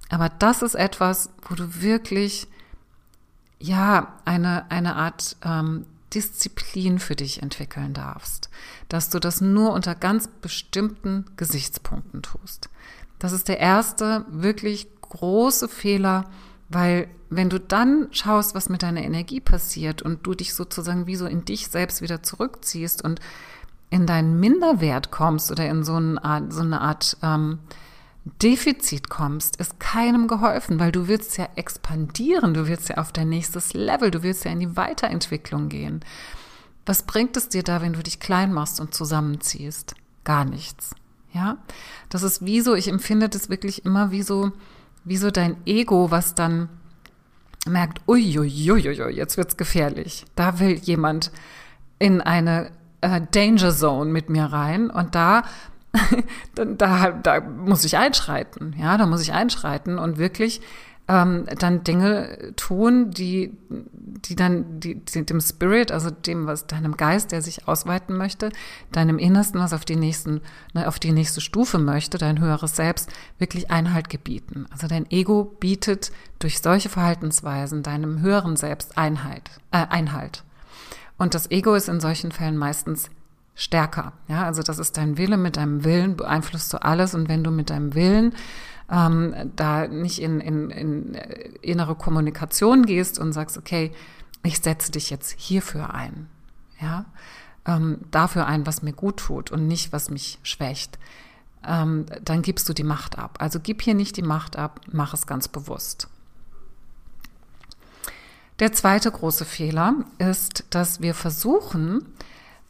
Aber 0.08 0.28
das 0.28 0.62
ist 0.62 0.74
etwas, 0.74 1.30
wo 1.48 1.54
du 1.54 1.80
wirklich, 1.80 2.48
ja, 3.58 4.14
eine, 4.24 4.70
eine 4.70 4.96
Art 4.96 5.36
ähm, 5.44 5.86
Disziplin 6.14 6.98
für 6.98 7.16
dich 7.16 7.42
entwickeln 7.42 7.92
darfst, 7.92 8.48
dass 8.88 9.10
du 9.10 9.18
das 9.18 9.40
nur 9.40 9.72
unter 9.72 9.94
ganz 9.94 10.28
bestimmten 10.28 11.26
Gesichtspunkten 11.36 12.22
tust. 12.22 12.68
Das 13.18 13.32
ist 13.32 13.48
der 13.48 13.58
erste 13.58 14.24
wirklich 14.28 14.88
große 15.00 15.68
Fehler, 15.68 16.30
weil 16.68 17.08
wenn 17.28 17.50
du 17.50 17.58
dann 17.58 18.08
schaust, 18.12 18.54
was 18.54 18.68
mit 18.68 18.82
deiner 18.82 19.02
Energie 19.02 19.40
passiert 19.40 20.02
und 20.02 20.26
du 20.26 20.34
dich 20.34 20.54
sozusagen 20.54 21.06
wie 21.06 21.16
so 21.16 21.26
in 21.26 21.44
dich 21.44 21.68
selbst 21.68 22.02
wieder 22.02 22.22
zurückziehst 22.22 23.02
und 23.02 23.20
in 23.90 24.06
deinen 24.06 24.38
Minderwert 24.40 25.10
kommst 25.10 25.50
oder 25.50 25.68
in 25.68 25.84
so 25.84 25.94
eine 25.94 26.22
Art, 26.24 26.52
so 26.52 26.60
eine 26.60 26.80
Art 26.80 27.16
ähm, 27.22 27.58
Defizit 28.42 29.08
kommst, 29.08 29.56
ist 29.56 29.78
keinem 29.78 30.26
geholfen, 30.26 30.80
weil 30.80 30.90
du 30.90 31.06
willst 31.06 31.36
ja 31.38 31.48
expandieren, 31.54 32.54
du 32.54 32.66
willst 32.66 32.88
ja 32.88 32.96
auf 32.96 33.12
dein 33.12 33.28
nächstes 33.28 33.72
Level, 33.72 34.10
du 34.10 34.24
willst 34.24 34.44
ja 34.44 34.50
in 34.50 34.58
die 34.58 34.76
Weiterentwicklung 34.76 35.68
gehen. 35.68 36.00
Was 36.84 37.02
bringt 37.04 37.36
es 37.36 37.48
dir 37.48 37.62
da, 37.62 37.80
wenn 37.82 37.92
du 37.92 38.02
dich 38.02 38.18
klein 38.18 38.52
machst 38.52 38.80
und 38.80 38.94
zusammenziehst? 38.94 39.94
Gar 40.24 40.44
nichts. 40.44 40.94
Ja, 41.32 41.58
das 42.08 42.22
ist 42.22 42.44
wie 42.44 42.60
so, 42.60 42.74
ich 42.74 42.88
empfinde 42.88 43.28
das 43.28 43.48
wirklich 43.48 43.84
immer 43.84 44.10
wie 44.10 44.22
so, 44.22 44.52
wie 45.06 45.16
so 45.16 45.30
dein 45.30 45.56
Ego, 45.64 46.10
was 46.10 46.34
dann 46.34 46.68
merkt, 47.66 48.00
uiuiuiui, 48.06 49.10
jetzt 49.10 49.36
wird's 49.36 49.56
gefährlich. 49.56 50.26
Da 50.34 50.58
will 50.60 50.74
jemand 50.74 51.30
in 51.98 52.20
eine 52.20 52.70
äh, 53.00 53.20
Danger 53.30 53.72
Zone 53.72 54.10
mit 54.10 54.28
mir 54.28 54.44
rein 54.44 54.90
und 54.90 55.14
da 55.14 55.44
da, 56.54 57.10
da 57.10 57.40
muss 57.40 57.84
ich 57.84 57.96
einschreiten, 57.96 58.74
ja, 58.78 58.98
da 58.98 59.06
muss 59.06 59.22
ich 59.22 59.32
einschreiten 59.32 59.98
und 59.98 60.18
wirklich 60.18 60.60
ähm, 61.08 61.46
dann 61.58 61.84
Dinge 61.84 62.52
tun, 62.56 63.10
die, 63.10 63.56
die 63.68 64.34
dann 64.34 64.80
die, 64.80 64.96
die, 64.96 65.24
dem 65.24 65.40
Spirit, 65.40 65.92
also 65.92 66.10
dem, 66.10 66.46
was 66.46 66.66
deinem 66.66 66.96
Geist, 66.96 67.32
der 67.32 67.42
sich 67.42 67.68
ausweiten 67.68 68.16
möchte, 68.16 68.50
deinem 68.92 69.18
Innersten, 69.18 69.60
was 69.60 69.72
auf 69.72 69.84
die 69.84 69.96
nächsten, 69.96 70.40
ne, 70.74 70.88
auf 70.88 70.98
die 70.98 71.12
nächste 71.12 71.40
Stufe 71.40 71.78
möchte, 71.78 72.18
dein 72.18 72.40
höheres 72.40 72.74
Selbst, 72.74 73.10
wirklich 73.38 73.70
Einhalt 73.70 74.08
gebieten. 74.08 74.66
Also 74.72 74.88
dein 74.88 75.10
Ego 75.10 75.44
bietet 75.44 76.10
durch 76.38 76.60
solche 76.60 76.88
Verhaltensweisen 76.88 77.82
deinem 77.82 78.20
höheren 78.20 78.56
Selbst 78.56 78.98
Einheit, 78.98 79.50
äh, 79.70 79.86
Einhalt. 79.88 80.42
Und 81.18 81.34
das 81.34 81.50
Ego 81.50 81.74
ist 81.74 81.88
in 81.88 82.00
solchen 82.00 82.32
Fällen 82.32 82.56
meistens 82.56 83.10
stärker. 83.54 84.12
Ja, 84.28 84.44
also 84.44 84.62
das 84.62 84.78
ist 84.78 84.96
dein 84.96 85.16
Wille. 85.16 85.36
Mit 85.38 85.56
deinem 85.56 85.82
Willen 85.82 86.16
beeinflusst 86.16 86.72
du 86.72 86.82
alles. 86.82 87.14
Und 87.14 87.28
wenn 87.28 87.42
du 87.42 87.50
mit 87.50 87.70
deinem 87.70 87.94
Willen 87.94 88.34
ähm, 88.90 89.34
da 89.56 89.88
nicht 89.88 90.20
in, 90.20 90.40
in, 90.40 90.70
in 90.70 91.14
innere 91.60 91.94
Kommunikation 91.94 92.86
gehst 92.86 93.18
und 93.18 93.32
sagst, 93.32 93.58
okay, 93.58 93.92
ich 94.42 94.60
setze 94.60 94.92
dich 94.92 95.10
jetzt 95.10 95.34
hierfür 95.38 95.92
ein, 95.92 96.28
ja, 96.80 97.06
ähm, 97.66 97.98
dafür 98.10 98.46
ein, 98.46 98.66
was 98.66 98.82
mir 98.82 98.92
gut 98.92 99.18
tut 99.18 99.50
und 99.50 99.66
nicht, 99.66 99.92
was 99.92 100.10
mich 100.10 100.38
schwächt, 100.42 100.98
ähm, 101.66 102.06
dann 102.22 102.42
gibst 102.42 102.68
du 102.68 102.72
die 102.72 102.84
Macht 102.84 103.18
ab. 103.18 103.38
Also 103.40 103.58
gib 103.60 103.82
hier 103.82 103.94
nicht 103.94 104.16
die 104.16 104.22
Macht 104.22 104.56
ab, 104.56 104.80
mach 104.92 105.14
es 105.14 105.26
ganz 105.26 105.48
bewusst. 105.48 106.08
Der 108.58 108.72
zweite 108.72 109.10
große 109.10 109.44
Fehler 109.44 109.94
ist, 110.18 110.64
dass 110.70 111.00
wir 111.00 111.14
versuchen, 111.14 112.06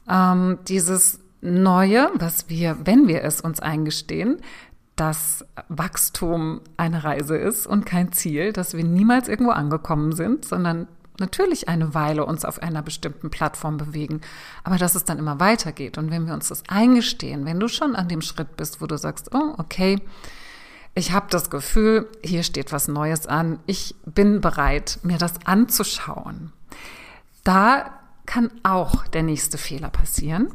ähm, 0.08 0.58
dieses 0.66 1.20
Neue, 1.42 2.11
was 2.14 2.49
wir, 2.49 2.76
wenn 2.85 3.06
wir 3.06 3.23
es 3.23 3.40
uns 3.40 3.61
eingestehen, 3.61 4.40
dass 4.96 5.44
Wachstum 5.68 6.62
eine 6.76 7.04
Reise 7.04 7.36
ist 7.36 7.66
und 7.66 7.84
kein 7.84 8.12
Ziel, 8.12 8.52
dass 8.52 8.74
wir 8.74 8.84
niemals 8.84 9.28
irgendwo 9.28 9.52
angekommen 9.52 10.12
sind, 10.12 10.44
sondern 10.44 10.88
natürlich 11.20 11.68
eine 11.68 11.94
Weile 11.94 12.24
uns 12.24 12.44
auf 12.44 12.62
einer 12.62 12.82
bestimmten 12.82 13.30
Plattform 13.30 13.76
bewegen, 13.76 14.20
aber 14.64 14.78
dass 14.78 14.94
es 14.94 15.04
dann 15.04 15.18
immer 15.18 15.38
weitergeht. 15.40 15.98
Und 15.98 16.10
wenn 16.10 16.26
wir 16.26 16.34
uns 16.34 16.48
das 16.48 16.62
eingestehen, 16.68 17.44
wenn 17.44 17.60
du 17.60 17.68
schon 17.68 17.94
an 17.94 18.08
dem 18.08 18.22
Schritt 18.22 18.56
bist, 18.56 18.80
wo 18.80 18.86
du 18.86 18.96
sagst, 18.96 19.34
oh, 19.34 19.54
okay, 19.58 20.00
ich 20.94 21.12
habe 21.12 21.26
das 21.28 21.50
Gefühl, 21.50 22.08
hier 22.24 22.42
steht 22.42 22.72
was 22.72 22.88
Neues 22.88 23.26
an, 23.26 23.58
ich 23.66 23.94
bin 24.06 24.40
bereit, 24.40 24.98
mir 25.02 25.18
das 25.18 25.34
anzuschauen. 25.44 26.52
Da 27.44 27.92
kann 28.36 28.50
auch 28.64 29.06
der 29.06 29.22
nächste 29.22 29.56
Fehler 29.56 29.88
passieren, 29.88 30.48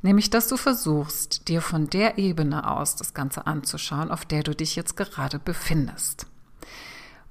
nämlich 0.00 0.30
dass 0.30 0.48
du 0.48 0.56
versuchst, 0.56 1.48
dir 1.48 1.60
von 1.60 1.90
der 1.90 2.16
Ebene 2.16 2.66
aus 2.66 2.96
das 2.96 3.12
Ganze 3.12 3.46
anzuschauen, 3.46 4.10
auf 4.10 4.24
der 4.24 4.42
du 4.42 4.54
dich 4.54 4.74
jetzt 4.74 4.96
gerade 4.96 5.38
befindest. 5.38 6.28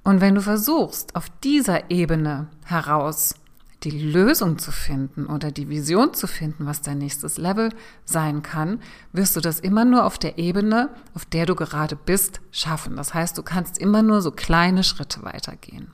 Und 0.04 0.20
wenn 0.20 0.36
du 0.36 0.42
versuchst, 0.42 1.16
auf 1.16 1.28
dieser 1.42 1.90
Ebene 1.90 2.46
heraus 2.64 3.34
die 3.82 3.90
Lösung 3.90 4.60
zu 4.60 4.70
finden 4.70 5.26
oder 5.26 5.50
die 5.50 5.68
Vision 5.68 6.14
zu 6.14 6.28
finden, 6.28 6.66
was 6.66 6.82
dein 6.82 6.98
nächstes 6.98 7.36
Level 7.36 7.70
sein 8.04 8.44
kann, 8.44 8.78
wirst 9.12 9.34
du 9.34 9.40
das 9.40 9.58
immer 9.58 9.84
nur 9.84 10.04
auf 10.04 10.18
der 10.18 10.38
Ebene, 10.38 10.90
auf 11.14 11.24
der 11.24 11.46
du 11.46 11.56
gerade 11.56 11.96
bist, 11.96 12.40
schaffen. 12.52 12.94
Das 12.94 13.12
heißt, 13.12 13.36
du 13.36 13.42
kannst 13.42 13.76
immer 13.76 14.02
nur 14.02 14.22
so 14.22 14.30
kleine 14.30 14.84
Schritte 14.84 15.24
weitergehen. 15.24 15.90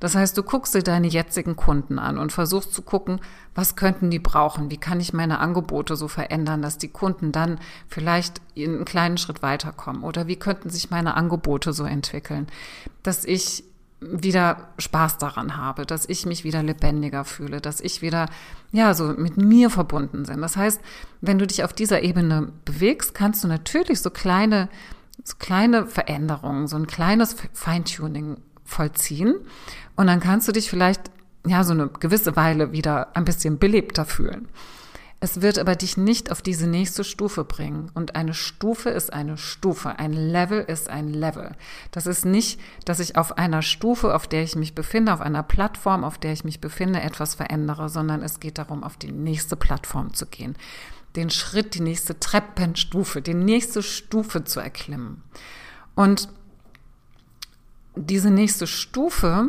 Das 0.00 0.14
heißt, 0.14 0.36
du 0.36 0.42
guckst 0.42 0.74
dir 0.74 0.82
deine 0.82 1.06
jetzigen 1.06 1.56
Kunden 1.56 1.98
an 1.98 2.18
und 2.18 2.32
versuchst 2.32 2.72
zu 2.72 2.82
gucken, 2.82 3.20
was 3.54 3.76
könnten 3.76 4.10
die 4.10 4.18
brauchen? 4.18 4.70
Wie 4.70 4.76
kann 4.76 5.00
ich 5.00 5.12
meine 5.12 5.38
Angebote 5.38 5.96
so 5.96 6.08
verändern, 6.08 6.62
dass 6.62 6.78
die 6.78 6.88
Kunden 6.88 7.32
dann 7.32 7.58
vielleicht 7.88 8.40
in 8.54 8.74
einen 8.74 8.84
kleinen 8.84 9.18
Schritt 9.18 9.42
weiterkommen? 9.42 10.02
Oder 10.02 10.26
wie 10.26 10.36
könnten 10.36 10.70
sich 10.70 10.90
meine 10.90 11.14
Angebote 11.14 11.72
so 11.72 11.84
entwickeln, 11.84 12.46
dass 13.02 13.24
ich 13.24 13.64
wieder 14.00 14.68
Spaß 14.78 15.18
daran 15.18 15.56
habe, 15.56 15.86
dass 15.86 16.08
ich 16.08 16.26
mich 16.26 16.44
wieder 16.44 16.62
lebendiger 16.62 17.24
fühle, 17.24 17.60
dass 17.60 17.80
ich 17.80 18.02
wieder, 18.02 18.28
ja, 18.72 18.92
so 18.94 19.14
mit 19.16 19.36
mir 19.36 19.70
verbunden 19.70 20.24
bin. 20.24 20.42
Das 20.42 20.56
heißt, 20.56 20.80
wenn 21.22 21.38
du 21.38 21.46
dich 21.46 21.64
auf 21.64 21.72
dieser 21.72 22.02
Ebene 22.02 22.52
bewegst, 22.64 23.14
kannst 23.14 23.42
du 23.42 23.48
natürlich 23.48 24.00
so 24.00 24.10
kleine, 24.10 24.68
so 25.24 25.36
kleine 25.38 25.86
Veränderungen, 25.86 26.68
so 26.68 26.76
ein 26.76 26.86
kleines 26.86 27.36
Feintuning 27.54 28.36
vollziehen. 28.64 29.36
Und 29.96 30.06
dann 30.06 30.20
kannst 30.20 30.46
du 30.46 30.52
dich 30.52 30.70
vielleicht, 30.70 31.10
ja, 31.46 31.64
so 31.64 31.72
eine 31.72 31.88
gewisse 31.88 32.36
Weile 32.36 32.72
wieder 32.72 33.16
ein 33.16 33.24
bisschen 33.24 33.58
belebter 33.58 34.04
fühlen. 34.04 34.48
Es 35.18 35.40
wird 35.40 35.58
aber 35.58 35.74
dich 35.76 35.96
nicht 35.96 36.30
auf 36.30 36.42
diese 36.42 36.66
nächste 36.66 37.02
Stufe 37.02 37.44
bringen. 37.44 37.90
Und 37.94 38.16
eine 38.16 38.34
Stufe 38.34 38.90
ist 38.90 39.12
eine 39.12 39.38
Stufe. 39.38 39.98
Ein 39.98 40.12
Level 40.12 40.60
ist 40.60 40.90
ein 40.90 41.08
Level. 41.08 41.52
Das 41.90 42.06
ist 42.06 42.26
nicht, 42.26 42.60
dass 42.84 43.00
ich 43.00 43.16
auf 43.16 43.38
einer 43.38 43.62
Stufe, 43.62 44.14
auf 44.14 44.26
der 44.26 44.42
ich 44.42 44.56
mich 44.56 44.74
befinde, 44.74 45.14
auf 45.14 45.22
einer 45.22 45.42
Plattform, 45.42 46.04
auf 46.04 46.18
der 46.18 46.34
ich 46.34 46.44
mich 46.44 46.60
befinde, 46.60 47.00
etwas 47.00 47.34
verändere, 47.34 47.88
sondern 47.88 48.22
es 48.22 48.40
geht 48.40 48.58
darum, 48.58 48.84
auf 48.84 48.98
die 48.98 49.10
nächste 49.10 49.56
Plattform 49.56 50.12
zu 50.12 50.26
gehen. 50.26 50.54
Den 51.16 51.30
Schritt, 51.30 51.74
die 51.74 51.80
nächste 51.80 52.20
Treppenstufe, 52.20 53.22
die 53.22 53.34
nächste 53.34 53.82
Stufe 53.82 54.44
zu 54.44 54.60
erklimmen. 54.60 55.22
Und 55.94 56.28
diese 57.94 58.30
nächste 58.30 58.66
Stufe, 58.66 59.48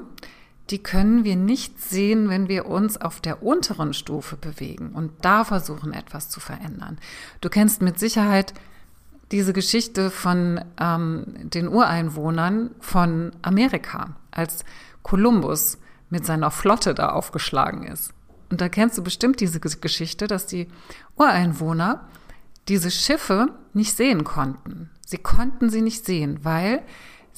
die 0.69 0.79
können 0.79 1.24
wir 1.24 1.36
nicht 1.36 1.81
sehen, 1.81 2.29
wenn 2.29 2.50
wir 2.50 2.65
uns 2.65 3.00
auf 3.00 3.21
der 3.21 3.41
unteren 3.41 3.93
Stufe 3.93 4.36
bewegen 4.36 4.91
und 4.93 5.12
da 5.21 5.43
versuchen, 5.43 5.93
etwas 5.93 6.29
zu 6.29 6.39
verändern. 6.39 6.97
Du 7.41 7.50
kennst 7.50 7.81
mit 7.81 8.00
Sicherheit 8.00 8.53
diese 9.31 9.53
Geschichte 9.53 10.09
von 10.09 10.62
ähm, 10.79 11.25
den 11.50 11.67
Ureinwohnern 11.67 12.71
von 12.79 13.31
Amerika, 13.41 14.15
als 14.31 14.63
Kolumbus 15.03 15.77
mit 16.09 16.25
seiner 16.25 16.51
Flotte 16.51 16.93
da 16.93 17.09
aufgeschlagen 17.09 17.83
ist. 17.83 18.13
Und 18.50 18.62
da 18.62 18.69
kennst 18.69 18.97
du 18.97 19.03
bestimmt 19.03 19.41
diese 19.41 19.59
Geschichte, 19.59 20.27
dass 20.27 20.47
die 20.47 20.67
Ureinwohner 21.17 22.07
diese 22.67 22.91
Schiffe 22.91 23.47
nicht 23.74 23.95
sehen 23.95 24.24
konnten. 24.24 24.89
Sie 25.05 25.17
konnten 25.17 25.69
sie 25.69 25.81
nicht 25.81 26.05
sehen, 26.05 26.39
weil 26.43 26.81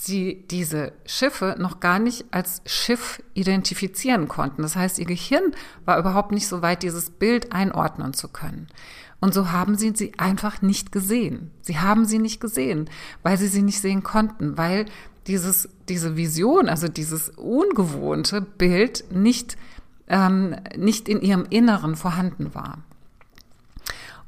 sie 0.01 0.45
diese 0.49 0.93
Schiffe 1.05 1.55
noch 1.59 1.81
gar 1.81 1.99
nicht 1.99 2.25
als 2.31 2.61
Schiff 2.65 3.21
identifizieren 3.33 4.29
konnten. 4.29 4.61
Das 4.61 4.77
heißt, 4.77 4.97
ihr 4.97 5.05
Gehirn 5.05 5.51
war 5.83 5.99
überhaupt 5.99 6.31
nicht 6.31 6.47
so 6.47 6.61
weit, 6.61 6.83
dieses 6.83 7.09
Bild 7.09 7.51
einordnen 7.51 8.13
zu 8.13 8.29
können. 8.29 8.67
Und 9.19 9.33
so 9.33 9.51
haben 9.51 9.75
sie 9.75 9.91
sie 9.93 10.13
einfach 10.17 10.61
nicht 10.61 10.93
gesehen. 10.93 11.51
Sie 11.61 11.79
haben 11.79 12.05
sie 12.05 12.19
nicht 12.19 12.39
gesehen, 12.39 12.89
weil 13.23 13.37
sie 13.37 13.47
sie 13.47 13.61
nicht 13.61 13.81
sehen 13.81 14.01
konnten, 14.01 14.57
weil 14.57 14.85
dieses, 15.27 15.67
diese 15.89 16.15
Vision, 16.15 16.69
also 16.69 16.87
dieses 16.87 17.29
ungewohnte 17.31 18.41
Bild 18.41 19.03
nicht, 19.11 19.57
ähm, 20.07 20.55
nicht 20.77 21.09
in 21.09 21.19
ihrem 21.21 21.45
Inneren 21.49 21.97
vorhanden 21.97 22.55
war. 22.55 22.77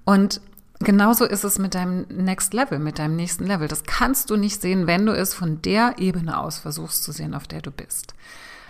Und 0.04 0.42
Genauso 0.84 1.26
ist 1.26 1.44
es 1.44 1.60
mit 1.60 1.76
deinem 1.76 2.08
Next 2.10 2.54
Level, 2.54 2.80
mit 2.80 2.98
deinem 2.98 3.16
nächsten 3.16 3.46
Level. 3.46 3.68
Das 3.68 3.84
kannst 3.84 4.30
du 4.30 4.36
nicht 4.36 4.62
sehen, 4.62 4.88
wenn 4.88 5.06
du 5.06 5.14
es 5.14 5.34
von 5.34 5.62
der 5.62 5.96
Ebene 5.98 6.40
aus 6.40 6.58
versuchst 6.58 7.04
zu 7.04 7.12
sehen, 7.12 7.36
auf 7.36 7.48
der 7.48 7.62
du 7.62 7.72
bist. 7.72 8.16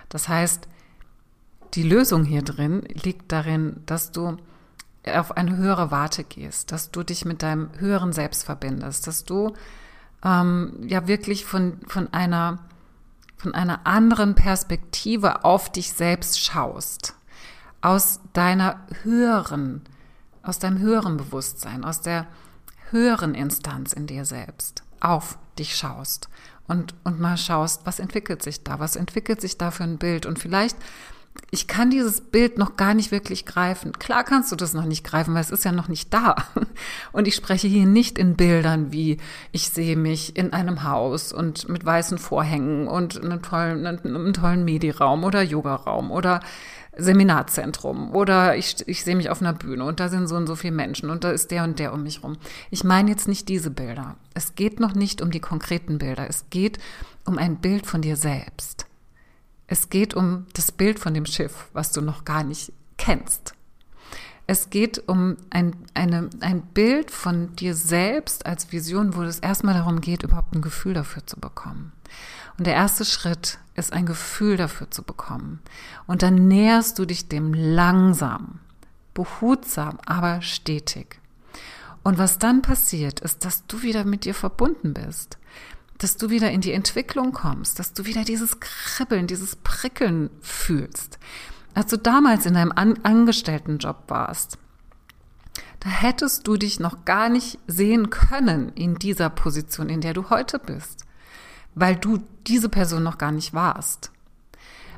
Das 0.10 0.28
heißt, 0.28 0.68
die 1.74 1.84
Lösung 1.84 2.26
hier 2.26 2.42
drin 2.42 2.82
liegt 3.04 3.32
darin, 3.32 3.82
dass 3.86 4.12
du 4.12 4.38
auf 5.06 5.38
eine 5.38 5.56
höhere 5.56 5.90
Warte 5.90 6.24
gehst, 6.24 6.72
dass 6.72 6.92
du 6.92 7.04
dich 7.04 7.24
mit 7.24 7.44
deinem 7.44 7.70
höheren 7.78 8.12
Selbst 8.12 8.44
verbindest, 8.44 9.08
dass 9.08 9.24
du 9.24 9.54
ähm, 10.24 10.74
ja 10.86 11.08
wirklich 11.08 11.46
von, 11.46 11.80
von 11.88 12.12
einer 12.14 12.60
von 13.38 13.56
einer 13.56 13.88
anderen 13.88 14.36
Perspektive 14.36 15.44
auf 15.44 15.72
dich 15.72 15.94
selbst 15.94 16.40
schaust, 16.40 17.16
aus 17.82 18.20
deiner 18.34 18.82
höheren 19.02 19.82
aus 20.44 20.60
deinem 20.60 20.80
höheren 20.80 21.18
Bewusstsein, 21.18 21.84
aus 21.84 22.02
der 22.02 22.28
höheren 22.90 23.36
Instanz 23.36 23.94
in 23.94 24.08
dir 24.08 24.26
selbst 24.26 24.84
auf 25.00 25.38
dich 25.58 25.76
schaust 25.76 26.30
und, 26.68 26.94
und 27.04 27.20
mal 27.20 27.38
schaust, 27.38 27.86
was 27.86 28.00
entwickelt 28.00 28.44
sich 28.44 28.64
da, 28.64 28.80
was 28.80 28.96
entwickelt 28.96 29.42
sich 29.42 29.58
da 29.58 29.72
für 29.72 29.84
ein 29.84 29.98
Bild 29.98 30.26
und 30.26 30.40
vielleicht 30.40 30.78
ich 31.50 31.68
kann 31.68 31.90
dieses 31.90 32.22
Bild 32.22 32.58
noch 32.58 32.78
gar 32.78 32.94
nicht 32.94 33.12
wirklich 33.12 33.46
greifen. 33.46 33.94
Klar 33.94 34.24
kannst 34.24 34.52
du 34.52 34.56
das 34.56 34.74
noch 34.74 34.86
nicht 34.86 35.04
greifen, 35.04 35.34
weil 35.34 35.42
es 35.42 35.50
ist 35.50 35.66
ja 35.66 35.72
noch 35.72 35.88
nicht 35.88 36.14
da. 36.14 36.36
Und 37.12 37.28
ich 37.28 37.36
spreche 37.36 37.68
hier 37.68 37.86
nicht 37.86 38.18
in 38.18 38.36
Bildern 38.36 38.92
wie, 38.92 39.18
ich 39.52 39.70
sehe 39.70 39.98
mich 39.98 40.36
in 40.38 40.54
einem 40.54 40.84
Haus 40.84 41.34
und 41.34 41.68
mit 41.70 41.86
weißen 41.86 42.18
Vorhängen 42.18 42.88
und 42.88 43.22
einem 43.22 43.42
tollen, 43.42 43.86
einem 43.86 44.34
tollen 44.34 44.64
Mediraum 44.64 45.24
oder 45.24 45.42
Yogaraum 45.42 46.12
oder 46.12 46.42
Seminarzentrum 46.98 48.14
oder 48.14 48.58
ich, 48.58 48.88
ich 48.88 49.04
sehe 49.04 49.16
mich 49.16 49.30
auf 49.30 49.42
einer 49.42 49.54
Bühne 49.54 49.86
und 49.86 50.00
da 50.00 50.10
sind 50.10 50.28
so 50.28 50.36
und 50.36 50.48
so 50.48 50.56
viele 50.56 50.74
Menschen 50.74 51.10
und 51.10 51.24
da 51.24 51.32
ist 51.32 51.52
der 51.52 51.64
und 51.64 51.80
der 51.80 51.94
um 51.94 52.04
mich 52.04 52.24
rum. 52.24 52.38
Ich 52.70 52.84
meine 52.84 53.10
jetzt 53.10 53.28
nicht 53.28 53.48
diese 53.48 53.72
Bilder. 53.72 54.18
Es 54.34 54.56
geht 54.56 54.80
noch 54.80 54.94
nicht 54.94 55.22
um 55.22 55.32
die 55.32 55.40
konkreten 55.40 55.98
Bilder. 55.98 56.28
Es 56.28 56.46
geht 56.50 56.80
um 57.26 57.38
ein 57.38 57.58
Bild 57.58 57.86
von 57.86 58.02
dir 58.02 58.18
selbst. 58.18 58.86
Es 59.68 59.90
geht 59.90 60.14
um 60.14 60.48
das 60.54 60.74
Bild 60.74 61.00
von 61.00 61.14
dem 61.14 61.26
Schiff, 61.26 61.70
was 61.72 61.94
du 61.94 62.02
noch 62.02 62.26
gar 62.26 62.44
nicht 62.44 62.74
kennst. 62.98 63.54
Es 64.52 64.70
geht 64.70 65.08
um 65.08 65.38
ein, 65.50 65.78
eine, 65.94 66.30
ein 66.42 66.62
Bild 66.62 67.10
von 67.10 67.56
dir 67.56 67.74
selbst 67.74 68.46
als 68.46 68.74
Vision, 68.74 69.16
wo 69.16 69.22
es 69.22 69.40
erstmal 69.40 69.76
darum 69.76 70.02
geht, 70.02 70.24
überhaupt 70.24 70.54
ein 70.54 70.62
Gefühl 70.62 70.94
dafür 70.94 71.26
zu 71.26 71.40
bekommen. 71.40 71.94
Und 72.58 72.68
der 72.68 72.74
erste 72.74 73.06
Schritt 73.06 73.60
ist 73.76 73.94
ein 73.94 74.06
Gefühl 74.06 74.58
dafür 74.58 74.92
zu 74.92 75.04
bekommen. 75.04 75.62
Und 76.06 76.22
dann 76.22 76.50
näherst 76.50 77.00
du 77.00 77.06
dich 77.06 77.30
dem 77.30 77.54
langsam, 77.54 78.60
behutsam, 79.14 80.00
aber 80.06 80.42
stetig. 80.42 81.22
Und 82.04 82.18
was 82.18 82.38
dann 82.38 82.62
passiert, 82.62 83.22
ist, 83.22 83.46
dass 83.46 83.66
du 83.68 83.84
wieder 83.84 84.04
mit 84.04 84.26
dir 84.26 84.34
verbunden 84.34 84.94
bist, 84.94 85.38
dass 85.98 86.18
du 86.18 86.30
wieder 86.30 86.52
in 86.52 86.60
die 86.60 86.74
Entwicklung 86.74 87.32
kommst, 87.32 87.80
dass 87.80 87.94
du 87.94 88.04
wieder 88.04 88.26
dieses 88.26 88.60
Kribbeln, 88.60 89.28
dieses 89.28 89.56
Prickeln 89.56 90.30
fühlst. 90.42 91.20
Als 91.74 91.90
du 91.90 91.98
damals 91.98 92.46
in 92.46 92.54
deinem 92.54 92.72
An 92.74 93.00
Angestelltenjob 93.04 94.04
warst, 94.08 94.58
da 95.80 95.90
hättest 95.90 96.48
du 96.48 96.58
dich 96.58 96.80
noch 96.80 97.06
gar 97.06 97.30
nicht 97.30 97.58
sehen 97.68 98.10
können 98.10 98.70
in 98.74 98.96
dieser 98.96 99.30
Position, 99.30 99.90
in 99.90 100.02
der 100.02 100.14
du 100.14 100.30
heute 100.30 100.60
bist 100.60 101.06
weil 101.76 101.96
du 101.96 102.20
diese 102.48 102.70
Person 102.70 103.04
noch 103.04 103.18
gar 103.18 103.32
nicht 103.32 103.54
warst. 103.54 104.12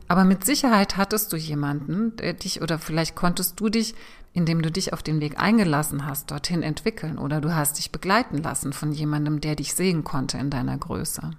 Aber 0.07 0.25
mit 0.25 0.45
Sicherheit 0.45 0.97
hattest 0.97 1.31
du 1.31 1.37
jemanden, 1.37 2.15
der 2.17 2.33
dich 2.33 2.61
oder 2.61 2.77
vielleicht 2.77 3.15
konntest 3.15 3.59
du 3.59 3.69
dich, 3.69 3.95
indem 4.33 4.61
du 4.61 4.71
dich 4.71 4.93
auf 4.93 5.03
den 5.03 5.21
Weg 5.21 5.39
eingelassen 5.39 6.05
hast, 6.05 6.31
dorthin 6.31 6.63
entwickeln 6.63 7.17
oder 7.17 7.39
du 7.39 7.55
hast 7.55 7.77
dich 7.77 7.91
begleiten 7.91 8.37
lassen 8.37 8.73
von 8.73 8.91
jemandem, 8.91 9.41
der 9.41 9.55
dich 9.55 9.75
sehen 9.75 10.03
konnte 10.03 10.37
in 10.37 10.49
deiner 10.49 10.77
Größe. 10.77 11.31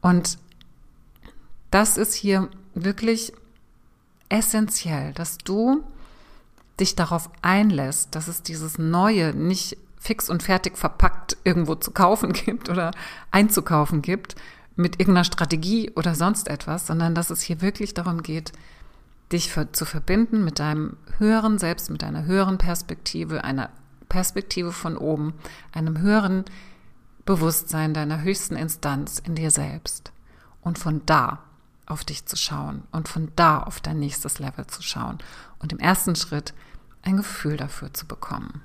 Und 0.00 0.38
das 1.70 1.96
ist 1.98 2.14
hier 2.14 2.48
wirklich 2.74 3.32
essentiell, 4.28 5.12
dass 5.12 5.38
du 5.38 5.84
dich 6.78 6.94
darauf 6.94 7.30
einlässt, 7.42 8.14
dass 8.14 8.28
es 8.28 8.42
dieses 8.42 8.78
Neue 8.78 9.34
nicht 9.34 9.78
fix 9.98 10.28
und 10.28 10.42
fertig 10.42 10.76
verpackt 10.76 11.36
irgendwo 11.44 11.74
zu 11.74 11.90
kaufen 11.90 12.32
gibt 12.32 12.68
oder 12.68 12.92
einzukaufen 13.30 14.02
gibt 14.02 14.36
mit 14.76 15.00
irgendeiner 15.00 15.24
Strategie 15.24 15.90
oder 15.96 16.14
sonst 16.14 16.48
etwas, 16.48 16.86
sondern 16.86 17.14
dass 17.14 17.30
es 17.30 17.40
hier 17.40 17.62
wirklich 17.62 17.94
darum 17.94 18.22
geht, 18.22 18.52
dich 19.32 19.50
für, 19.50 19.72
zu 19.72 19.84
verbinden 19.84 20.44
mit 20.44 20.58
deinem 20.58 20.96
höheren 21.18 21.58
Selbst, 21.58 21.90
mit 21.90 22.04
einer 22.04 22.24
höheren 22.26 22.58
Perspektive, 22.58 23.42
einer 23.42 23.70
Perspektive 24.08 24.70
von 24.70 24.96
oben, 24.96 25.34
einem 25.72 25.98
höheren 25.98 26.44
Bewusstsein 27.24 27.92
deiner 27.92 28.22
höchsten 28.22 28.54
Instanz 28.54 29.18
in 29.18 29.34
dir 29.34 29.50
selbst. 29.50 30.12
Und 30.60 30.78
von 30.78 31.02
da 31.06 31.40
auf 31.86 32.04
dich 32.04 32.26
zu 32.26 32.36
schauen 32.36 32.82
und 32.92 33.08
von 33.08 33.32
da 33.36 33.60
auf 33.60 33.80
dein 33.80 33.98
nächstes 33.98 34.38
Level 34.38 34.66
zu 34.66 34.82
schauen 34.82 35.18
und 35.58 35.72
im 35.72 35.78
ersten 35.78 36.16
Schritt 36.16 36.54
ein 37.02 37.16
Gefühl 37.16 37.56
dafür 37.56 37.94
zu 37.94 38.06
bekommen. 38.06 38.62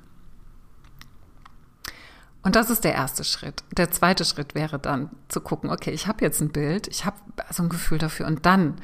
Und 2.44 2.56
das 2.56 2.72
ist 2.72 2.84
der 2.84 2.94
erste 2.94 3.24
Schritt. 3.24 3.64
Der 3.78 3.92
zweite 3.92 4.26
Schritt 4.26 4.56
wäre 4.56 4.80
dann 4.80 5.12
zu 5.28 5.42
gucken, 5.42 5.70
okay, 5.70 5.92
ich 5.92 6.08
habe 6.08 6.26
jetzt 6.26 6.42
ein 6.42 6.52
Bild, 6.52 6.88
ich 6.88 7.06
habe 7.06 7.18
so 7.52 7.62
ein 7.64 7.70
Gefühl 7.70 8.00
dafür 8.00 8.26
und 8.26 8.46
dann 8.46 8.78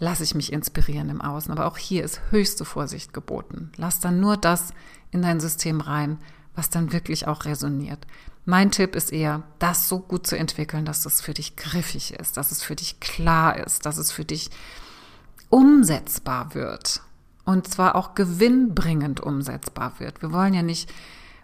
lasse 0.00 0.24
ich 0.24 0.34
mich 0.34 0.52
inspirieren 0.52 1.08
im 1.08 1.20
Außen. 1.20 1.52
Aber 1.52 1.66
auch 1.66 1.76
hier 1.76 2.02
ist 2.02 2.20
höchste 2.30 2.64
Vorsicht 2.64 3.12
geboten. 3.12 3.70
Lass 3.76 4.00
dann 4.00 4.20
nur 4.20 4.36
das 4.36 4.72
in 5.12 5.22
dein 5.22 5.38
System 5.38 5.80
rein, 5.80 6.18
was 6.56 6.70
dann 6.70 6.92
wirklich 6.92 7.28
auch 7.28 7.44
resoniert. 7.44 8.04
Mein 8.50 8.70
Tipp 8.70 8.96
ist 8.96 9.12
eher, 9.12 9.42
das 9.58 9.90
so 9.90 9.98
gut 9.98 10.26
zu 10.26 10.34
entwickeln, 10.38 10.86
dass 10.86 11.04
es 11.04 11.20
für 11.20 11.34
dich 11.34 11.56
griffig 11.56 12.14
ist, 12.14 12.38
dass 12.38 12.50
es 12.50 12.62
für 12.62 12.74
dich 12.74 12.98
klar 12.98 13.58
ist, 13.58 13.84
dass 13.84 13.98
es 13.98 14.10
für 14.10 14.24
dich 14.24 14.48
umsetzbar 15.50 16.54
wird. 16.54 17.02
Und 17.44 17.68
zwar 17.68 17.94
auch 17.94 18.14
gewinnbringend 18.14 19.20
umsetzbar 19.20 19.92
wird. 19.98 20.22
Wir 20.22 20.32
wollen 20.32 20.54
ja 20.54 20.62
nicht 20.62 20.90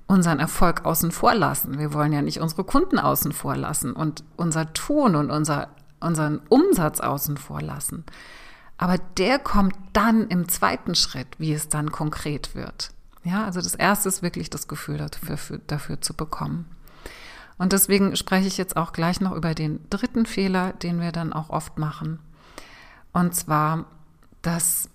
unseren 0.07 0.40
Erfolg 0.40 0.87
außen 0.87 1.12
vor 1.12 1.35
lassen. 1.35 1.79
Wir 1.79 1.93
wollen 1.93 2.14
ja 2.14 2.23
nicht 2.23 2.40
unsere 2.40 2.64
Kunden 2.64 2.99
außen 2.99 3.33
vor 3.33 3.55
lassen 3.55 3.93
und 3.93 4.25
unser 4.38 4.73
Tun 4.73 5.14
und 5.14 5.31
unser, 5.31 5.69
unseren 6.01 6.40
Umsatz 6.49 7.01
außen 7.01 7.37
vor 7.37 7.61
lassen. 7.61 8.05
Aber 8.79 8.97
der 9.19 9.38
kommt 9.38 9.77
dann 9.93 10.29
im 10.29 10.49
zweiten 10.49 10.95
Schritt, 10.95 11.29
wie 11.37 11.53
es 11.53 11.69
dann 11.69 11.93
konkret 11.93 12.55
wird. 12.55 12.93
Ja, 13.25 13.45
also 13.45 13.61
das 13.61 13.75
erste 13.75 14.09
ist 14.09 14.23
wirklich 14.23 14.49
das 14.49 14.69
Gefühl 14.69 14.97
dafür, 14.97 15.59
dafür 15.67 16.01
zu 16.01 16.14
bekommen. 16.14 16.64
Und 17.59 17.73
deswegen 17.73 18.17
spreche 18.17 18.49
ich 18.49 18.57
jetzt 18.57 18.77
auch 18.77 18.93
gleich 18.93 19.21
noch 19.21 19.33
über 19.33 19.55
den 19.55 19.81
dritten 19.90 20.27
Fehler, 20.27 20.73
den 20.73 21.01
wir 21.01 21.12
dann 21.12 21.33
auch 21.33 21.51
oft 21.51 21.79
machen. 21.79 22.19
Und 23.12 23.35
zwar, 23.35 23.87
dass 24.43 24.88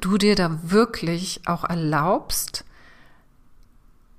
du 0.00 0.18
dir 0.18 0.36
da 0.36 0.58
wirklich 0.62 1.40
auch 1.46 1.64
erlaubst, 1.64 2.64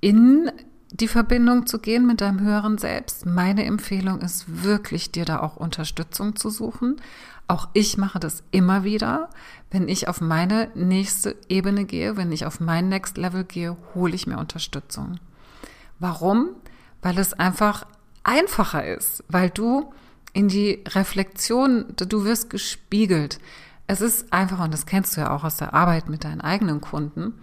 in 0.00 0.50
die 0.90 1.08
Verbindung 1.08 1.66
zu 1.66 1.78
gehen 1.80 2.06
mit 2.06 2.20
deinem 2.20 2.40
höheren 2.40 2.78
Selbst. 2.78 3.26
Meine 3.26 3.64
Empfehlung 3.64 4.20
ist 4.20 4.62
wirklich, 4.62 5.10
dir 5.10 5.24
da 5.24 5.40
auch 5.40 5.56
Unterstützung 5.56 6.36
zu 6.36 6.50
suchen. 6.50 7.00
Auch 7.48 7.68
ich 7.72 7.98
mache 7.98 8.20
das 8.20 8.44
immer 8.52 8.84
wieder. 8.84 9.28
Wenn 9.70 9.88
ich 9.88 10.06
auf 10.06 10.20
meine 10.20 10.70
nächste 10.74 11.36
Ebene 11.48 11.84
gehe, 11.84 12.16
wenn 12.16 12.30
ich 12.30 12.46
auf 12.46 12.60
mein 12.60 12.88
Next 12.88 13.16
Level 13.16 13.44
gehe, 13.44 13.76
hole 13.94 14.14
ich 14.14 14.26
mir 14.26 14.38
Unterstützung. 14.38 15.18
Warum? 15.98 16.50
Weil 17.04 17.18
es 17.18 17.34
einfach 17.34 17.86
einfacher 18.22 18.86
ist, 18.86 19.22
weil 19.28 19.50
du 19.50 19.92
in 20.32 20.48
die 20.48 20.82
Reflexion, 20.88 21.84
du 21.96 22.24
wirst 22.24 22.48
gespiegelt. 22.48 23.38
Es 23.86 24.00
ist 24.00 24.32
einfach, 24.32 24.58
und 24.64 24.72
das 24.72 24.86
kennst 24.86 25.14
du 25.14 25.20
ja 25.20 25.30
auch 25.30 25.44
aus 25.44 25.58
der 25.58 25.74
Arbeit 25.74 26.08
mit 26.08 26.24
deinen 26.24 26.40
eigenen 26.40 26.80
Kunden, 26.80 27.34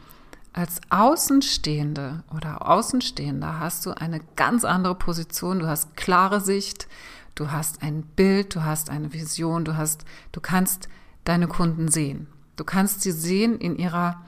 als 0.52 0.82
Außenstehende 0.90 2.24
oder 2.36 2.68
Außenstehender 2.68 3.60
hast 3.60 3.86
du 3.86 3.92
eine 3.92 4.20
ganz 4.36 4.66
andere 4.66 4.96
Position, 4.96 5.60
du 5.60 5.68
hast 5.68 5.96
klare 5.96 6.42
Sicht, 6.42 6.88
du 7.36 7.52
hast 7.52 7.84
ein 7.84 8.02
Bild, 8.02 8.56
du 8.56 8.64
hast 8.64 8.90
eine 8.90 9.14
Vision, 9.14 9.64
du 9.64 9.78
hast, 9.78 10.06
du 10.32 10.42
kannst 10.42 10.90
deine 11.24 11.48
Kunden 11.48 11.88
sehen. 11.88 12.26
Du 12.56 12.64
kannst 12.64 13.02
sie 13.02 13.12
sehen 13.12 13.60
in 13.60 13.78
ihrer, 13.78 14.22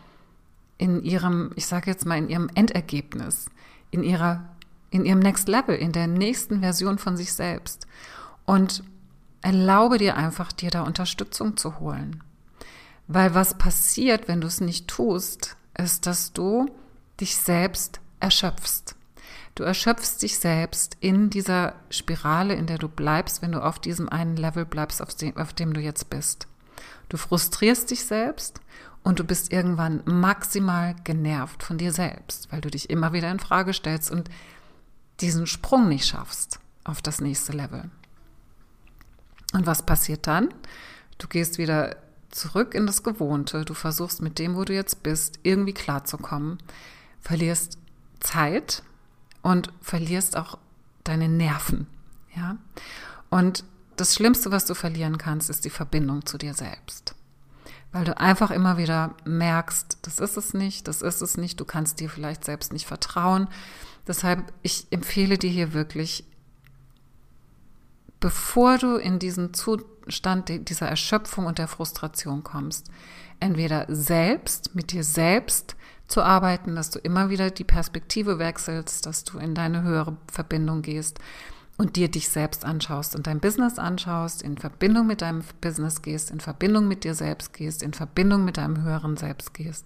in 0.78 1.02
ihrem, 1.02 1.54
ich 1.56 1.66
sage 1.66 1.90
jetzt 1.90 2.06
mal, 2.06 2.20
in 2.20 2.30
ihrem 2.30 2.50
Endergebnis, 2.54 3.48
in 3.92 4.04
ihrer, 4.04 4.46
in 4.94 5.06
ihrem 5.06 5.20
Next 5.20 5.48
Level, 5.48 5.76
in 5.76 5.92
der 5.92 6.06
nächsten 6.06 6.60
Version 6.60 7.00
von 7.00 7.18
sich 7.18 7.34
selbst. 7.34 7.88
Und 8.46 8.84
erlaube 9.42 9.98
dir 9.98 10.16
einfach, 10.16 10.52
dir 10.52 10.70
da 10.70 10.84
Unterstützung 10.84 11.58
zu 11.58 11.80
holen. 11.80 12.24
Weil 13.08 13.34
was 13.34 13.58
passiert, 13.58 14.28
wenn 14.28 14.40
du 14.40 14.48
es 14.48 14.62
nicht 14.62 14.88
tust, 14.88 15.58
ist, 15.76 16.06
dass 16.06 16.32
du 16.32 16.68
dich 17.20 17.36
selbst 17.36 18.02
erschöpfst. 18.20 18.96
Du 19.56 19.64
erschöpfst 19.64 20.20
dich 20.22 20.38
selbst 20.38 20.96
in 21.00 21.32
dieser 21.32 21.74
Spirale, 21.90 22.54
in 22.54 22.68
der 22.68 22.78
du 22.78 22.88
bleibst, 22.88 23.42
wenn 23.42 23.52
du 23.52 23.64
auf 23.64 23.80
diesem 23.80 24.10
einen 24.10 24.38
Level 24.38 24.64
bleibst, 24.64 25.02
auf 25.02 25.16
dem, 25.16 25.36
auf 25.38 25.54
dem 25.54 25.74
du 25.74 25.82
jetzt 25.82 26.12
bist. 26.12 26.48
Du 27.10 27.18
frustrierst 27.18 27.90
dich 27.90 28.06
selbst 28.06 28.62
und 29.02 29.20
du 29.20 29.24
bist 29.24 29.52
irgendwann 29.52 30.04
maximal 30.06 30.96
genervt 31.04 31.64
von 31.64 31.80
dir 31.80 31.92
selbst, 31.92 32.52
weil 32.52 32.62
du 32.62 32.70
dich 32.70 32.92
immer 32.92 33.12
wieder 33.12 33.32
in 33.32 33.40
Frage 33.40 33.74
stellst 33.74 34.12
und 34.12 34.30
diesen 35.22 35.48
Sprung 35.48 35.90
nicht 35.90 36.08
schaffst 36.08 36.60
auf 36.84 37.02
das 37.02 37.22
nächste 37.22 37.54
Level. 37.54 37.90
Und 39.54 39.66
was 39.66 39.86
passiert 39.86 40.28
dann? 40.28 40.54
Du 41.18 41.28
gehst 41.28 41.58
wieder 41.58 41.96
zurück 42.32 42.74
in 42.74 42.88
das 42.88 43.04
Gewohnte. 43.04 43.64
Du 43.66 43.74
versuchst 43.74 44.22
mit 44.22 44.40
dem, 44.40 44.56
wo 44.56 44.64
du 44.64 44.74
jetzt 44.74 45.04
bist, 45.04 45.40
irgendwie 45.44 45.74
klarzukommen, 45.74 46.58
verlierst 47.22 47.78
Zeit 48.20 48.84
und 49.42 49.72
verlierst 49.82 50.36
auch 50.36 50.58
deine 51.04 51.30
Nerven. 51.30 51.88
Ja? 52.36 52.58
Und 53.30 53.64
das 53.96 54.16
Schlimmste, 54.16 54.52
was 54.52 54.66
du 54.66 54.74
verlieren 54.74 55.18
kannst, 55.18 55.50
ist 55.50 55.66
die 55.66 55.70
Verbindung 55.70 56.26
zu 56.26 56.38
dir 56.38 56.54
selbst. 56.54 57.16
Weil 57.92 58.06
du 58.06 58.18
einfach 58.18 58.50
immer 58.50 58.78
wieder 58.78 59.14
merkst, 59.24 60.00
das 60.02 60.20
ist 60.20 60.36
es 60.36 60.56
nicht, 60.56 60.88
das 60.88 61.04
ist 61.04 61.22
es 61.22 61.38
nicht, 61.38 61.60
du 61.60 61.66
kannst 61.66 62.00
dir 62.00 62.10
vielleicht 62.10 62.44
selbst 62.44 62.74
nicht 62.74 62.88
vertrauen. 62.88 63.48
Deshalb, 64.08 64.52
ich 64.62 64.88
empfehle 64.92 65.38
dir 65.38 65.50
hier 65.50 65.74
wirklich, 65.74 66.26
bevor 68.20 68.78
du 68.78 68.98
in 68.98 69.20
diesen 69.20 69.54
Zustand 69.54 70.70
dieser 70.70 70.88
Erschöpfung 70.88 71.46
und 71.46 71.58
der 71.58 71.68
Frustration 71.68 72.44
kommst, 72.44 72.90
entweder 73.40 73.86
selbst 73.90 74.76
mit 74.76 74.92
dir 74.92 75.04
selbst 75.04 75.76
zu 76.08 76.22
arbeiten, 76.22 76.76
dass 76.76 76.90
du 76.90 77.00
immer 77.00 77.30
wieder 77.30 77.50
die 77.50 77.64
Perspektive 77.64 78.40
wechselst, 78.40 79.06
dass 79.06 79.24
du 79.24 79.40
in 79.40 79.56
deine 79.56 79.84
höhere 79.84 80.18
Verbindung 80.32 80.82
gehst 80.82 81.20
und 81.78 81.96
dir 81.96 82.10
dich 82.10 82.30
selbst 82.30 82.66
anschaust 82.66 83.16
und 83.16 83.26
dein 83.28 83.40
Business 83.40 83.80
anschaust, 83.80 84.42
in 84.42 84.58
Verbindung 84.58 85.08
mit 85.08 85.22
deinem 85.22 85.44
Business 85.60 86.02
gehst, 86.02 86.30
in 86.30 86.40
Verbindung 86.40 86.88
mit 86.88 87.04
dir 87.04 87.16
selbst 87.16 87.54
gehst, 87.54 87.82
in 87.82 87.94
Verbindung 87.94 88.46
mit 88.46 88.58
deinem 88.58 88.84
höheren 88.84 89.18
Selbst 89.18 89.54
gehst 89.54 89.86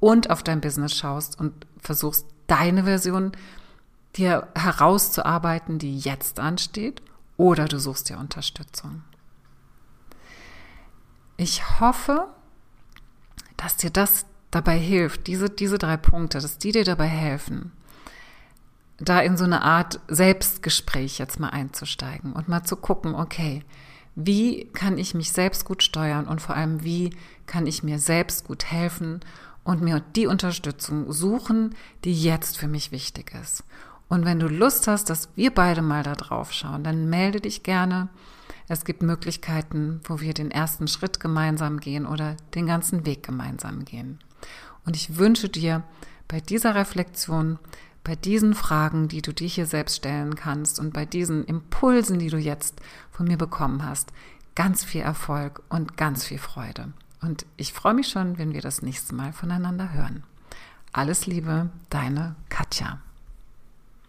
und 0.00 0.30
auf 0.30 0.42
dein 0.42 0.60
Business 0.60 0.96
schaust 0.96 1.38
und 1.38 1.66
versuchst 1.78 2.26
deine 2.52 2.84
Version 2.84 3.32
dir 4.16 4.46
herauszuarbeiten, 4.54 5.78
die 5.78 5.98
jetzt 5.98 6.38
ansteht 6.38 7.00
oder 7.38 7.64
du 7.64 7.78
suchst 7.78 8.10
dir 8.10 8.18
Unterstützung. 8.18 9.02
Ich 11.38 11.80
hoffe, 11.80 12.28
dass 13.56 13.78
dir 13.78 13.90
das 13.90 14.26
dabei 14.50 14.78
hilft, 14.78 15.28
diese, 15.28 15.48
diese 15.48 15.78
drei 15.78 15.96
Punkte, 15.96 16.40
dass 16.40 16.58
die 16.58 16.72
dir 16.72 16.84
dabei 16.84 17.06
helfen, 17.06 17.72
da 18.98 19.20
in 19.20 19.38
so 19.38 19.44
eine 19.44 19.62
Art 19.62 19.98
Selbstgespräch 20.08 21.18
jetzt 21.18 21.40
mal 21.40 21.48
einzusteigen 21.48 22.34
und 22.34 22.48
mal 22.48 22.64
zu 22.64 22.76
gucken, 22.76 23.14
okay, 23.14 23.64
wie 24.14 24.66
kann 24.74 24.98
ich 24.98 25.14
mich 25.14 25.32
selbst 25.32 25.64
gut 25.64 25.82
steuern 25.82 26.26
und 26.26 26.42
vor 26.42 26.54
allem, 26.54 26.84
wie 26.84 27.16
kann 27.46 27.66
ich 27.66 27.82
mir 27.82 27.98
selbst 27.98 28.46
gut 28.46 28.66
helfen 28.66 29.20
und 29.64 29.82
mir 29.82 30.00
die 30.00 30.26
Unterstützung 30.26 31.12
suchen, 31.12 31.74
die 32.04 32.14
jetzt 32.14 32.58
für 32.58 32.68
mich 32.68 32.92
wichtig 32.92 33.32
ist. 33.40 33.64
Und 34.08 34.24
wenn 34.24 34.38
du 34.38 34.48
Lust 34.48 34.88
hast, 34.88 35.08
dass 35.08 35.30
wir 35.36 35.54
beide 35.54 35.80
mal 35.80 36.02
da 36.02 36.14
drauf 36.14 36.52
schauen, 36.52 36.84
dann 36.84 37.08
melde 37.08 37.40
dich 37.40 37.62
gerne. 37.62 38.08
Es 38.68 38.84
gibt 38.84 39.02
Möglichkeiten, 39.02 40.00
wo 40.04 40.20
wir 40.20 40.34
den 40.34 40.50
ersten 40.50 40.88
Schritt 40.88 41.20
gemeinsam 41.20 41.80
gehen 41.80 42.06
oder 42.06 42.36
den 42.54 42.66
ganzen 42.66 43.06
Weg 43.06 43.22
gemeinsam 43.22 43.84
gehen. 43.84 44.18
Und 44.84 44.96
ich 44.96 45.16
wünsche 45.16 45.48
dir 45.48 45.82
bei 46.28 46.40
dieser 46.40 46.74
Reflexion, 46.74 47.58
bei 48.04 48.16
diesen 48.16 48.54
Fragen, 48.54 49.08
die 49.08 49.22
du 49.22 49.32
dir 49.32 49.48
hier 49.48 49.66
selbst 49.66 49.96
stellen 49.96 50.34
kannst 50.34 50.80
und 50.80 50.92
bei 50.92 51.06
diesen 51.06 51.44
Impulsen, 51.44 52.18
die 52.18 52.30
du 52.30 52.38
jetzt 52.38 52.80
von 53.10 53.26
mir 53.26 53.38
bekommen 53.38 53.84
hast, 53.84 54.12
ganz 54.54 54.84
viel 54.84 55.02
Erfolg 55.02 55.62
und 55.68 55.96
ganz 55.96 56.24
viel 56.24 56.38
Freude. 56.38 56.92
Und 57.22 57.46
ich 57.56 57.72
freue 57.72 57.94
mich 57.94 58.08
schon, 58.08 58.36
wenn 58.36 58.52
wir 58.52 58.60
das 58.60 58.82
nächste 58.82 59.14
Mal 59.14 59.32
voneinander 59.32 59.92
hören. 59.92 60.24
Alles 60.92 61.26
Liebe, 61.26 61.70
deine 61.88 62.34
Katja. 62.48 63.00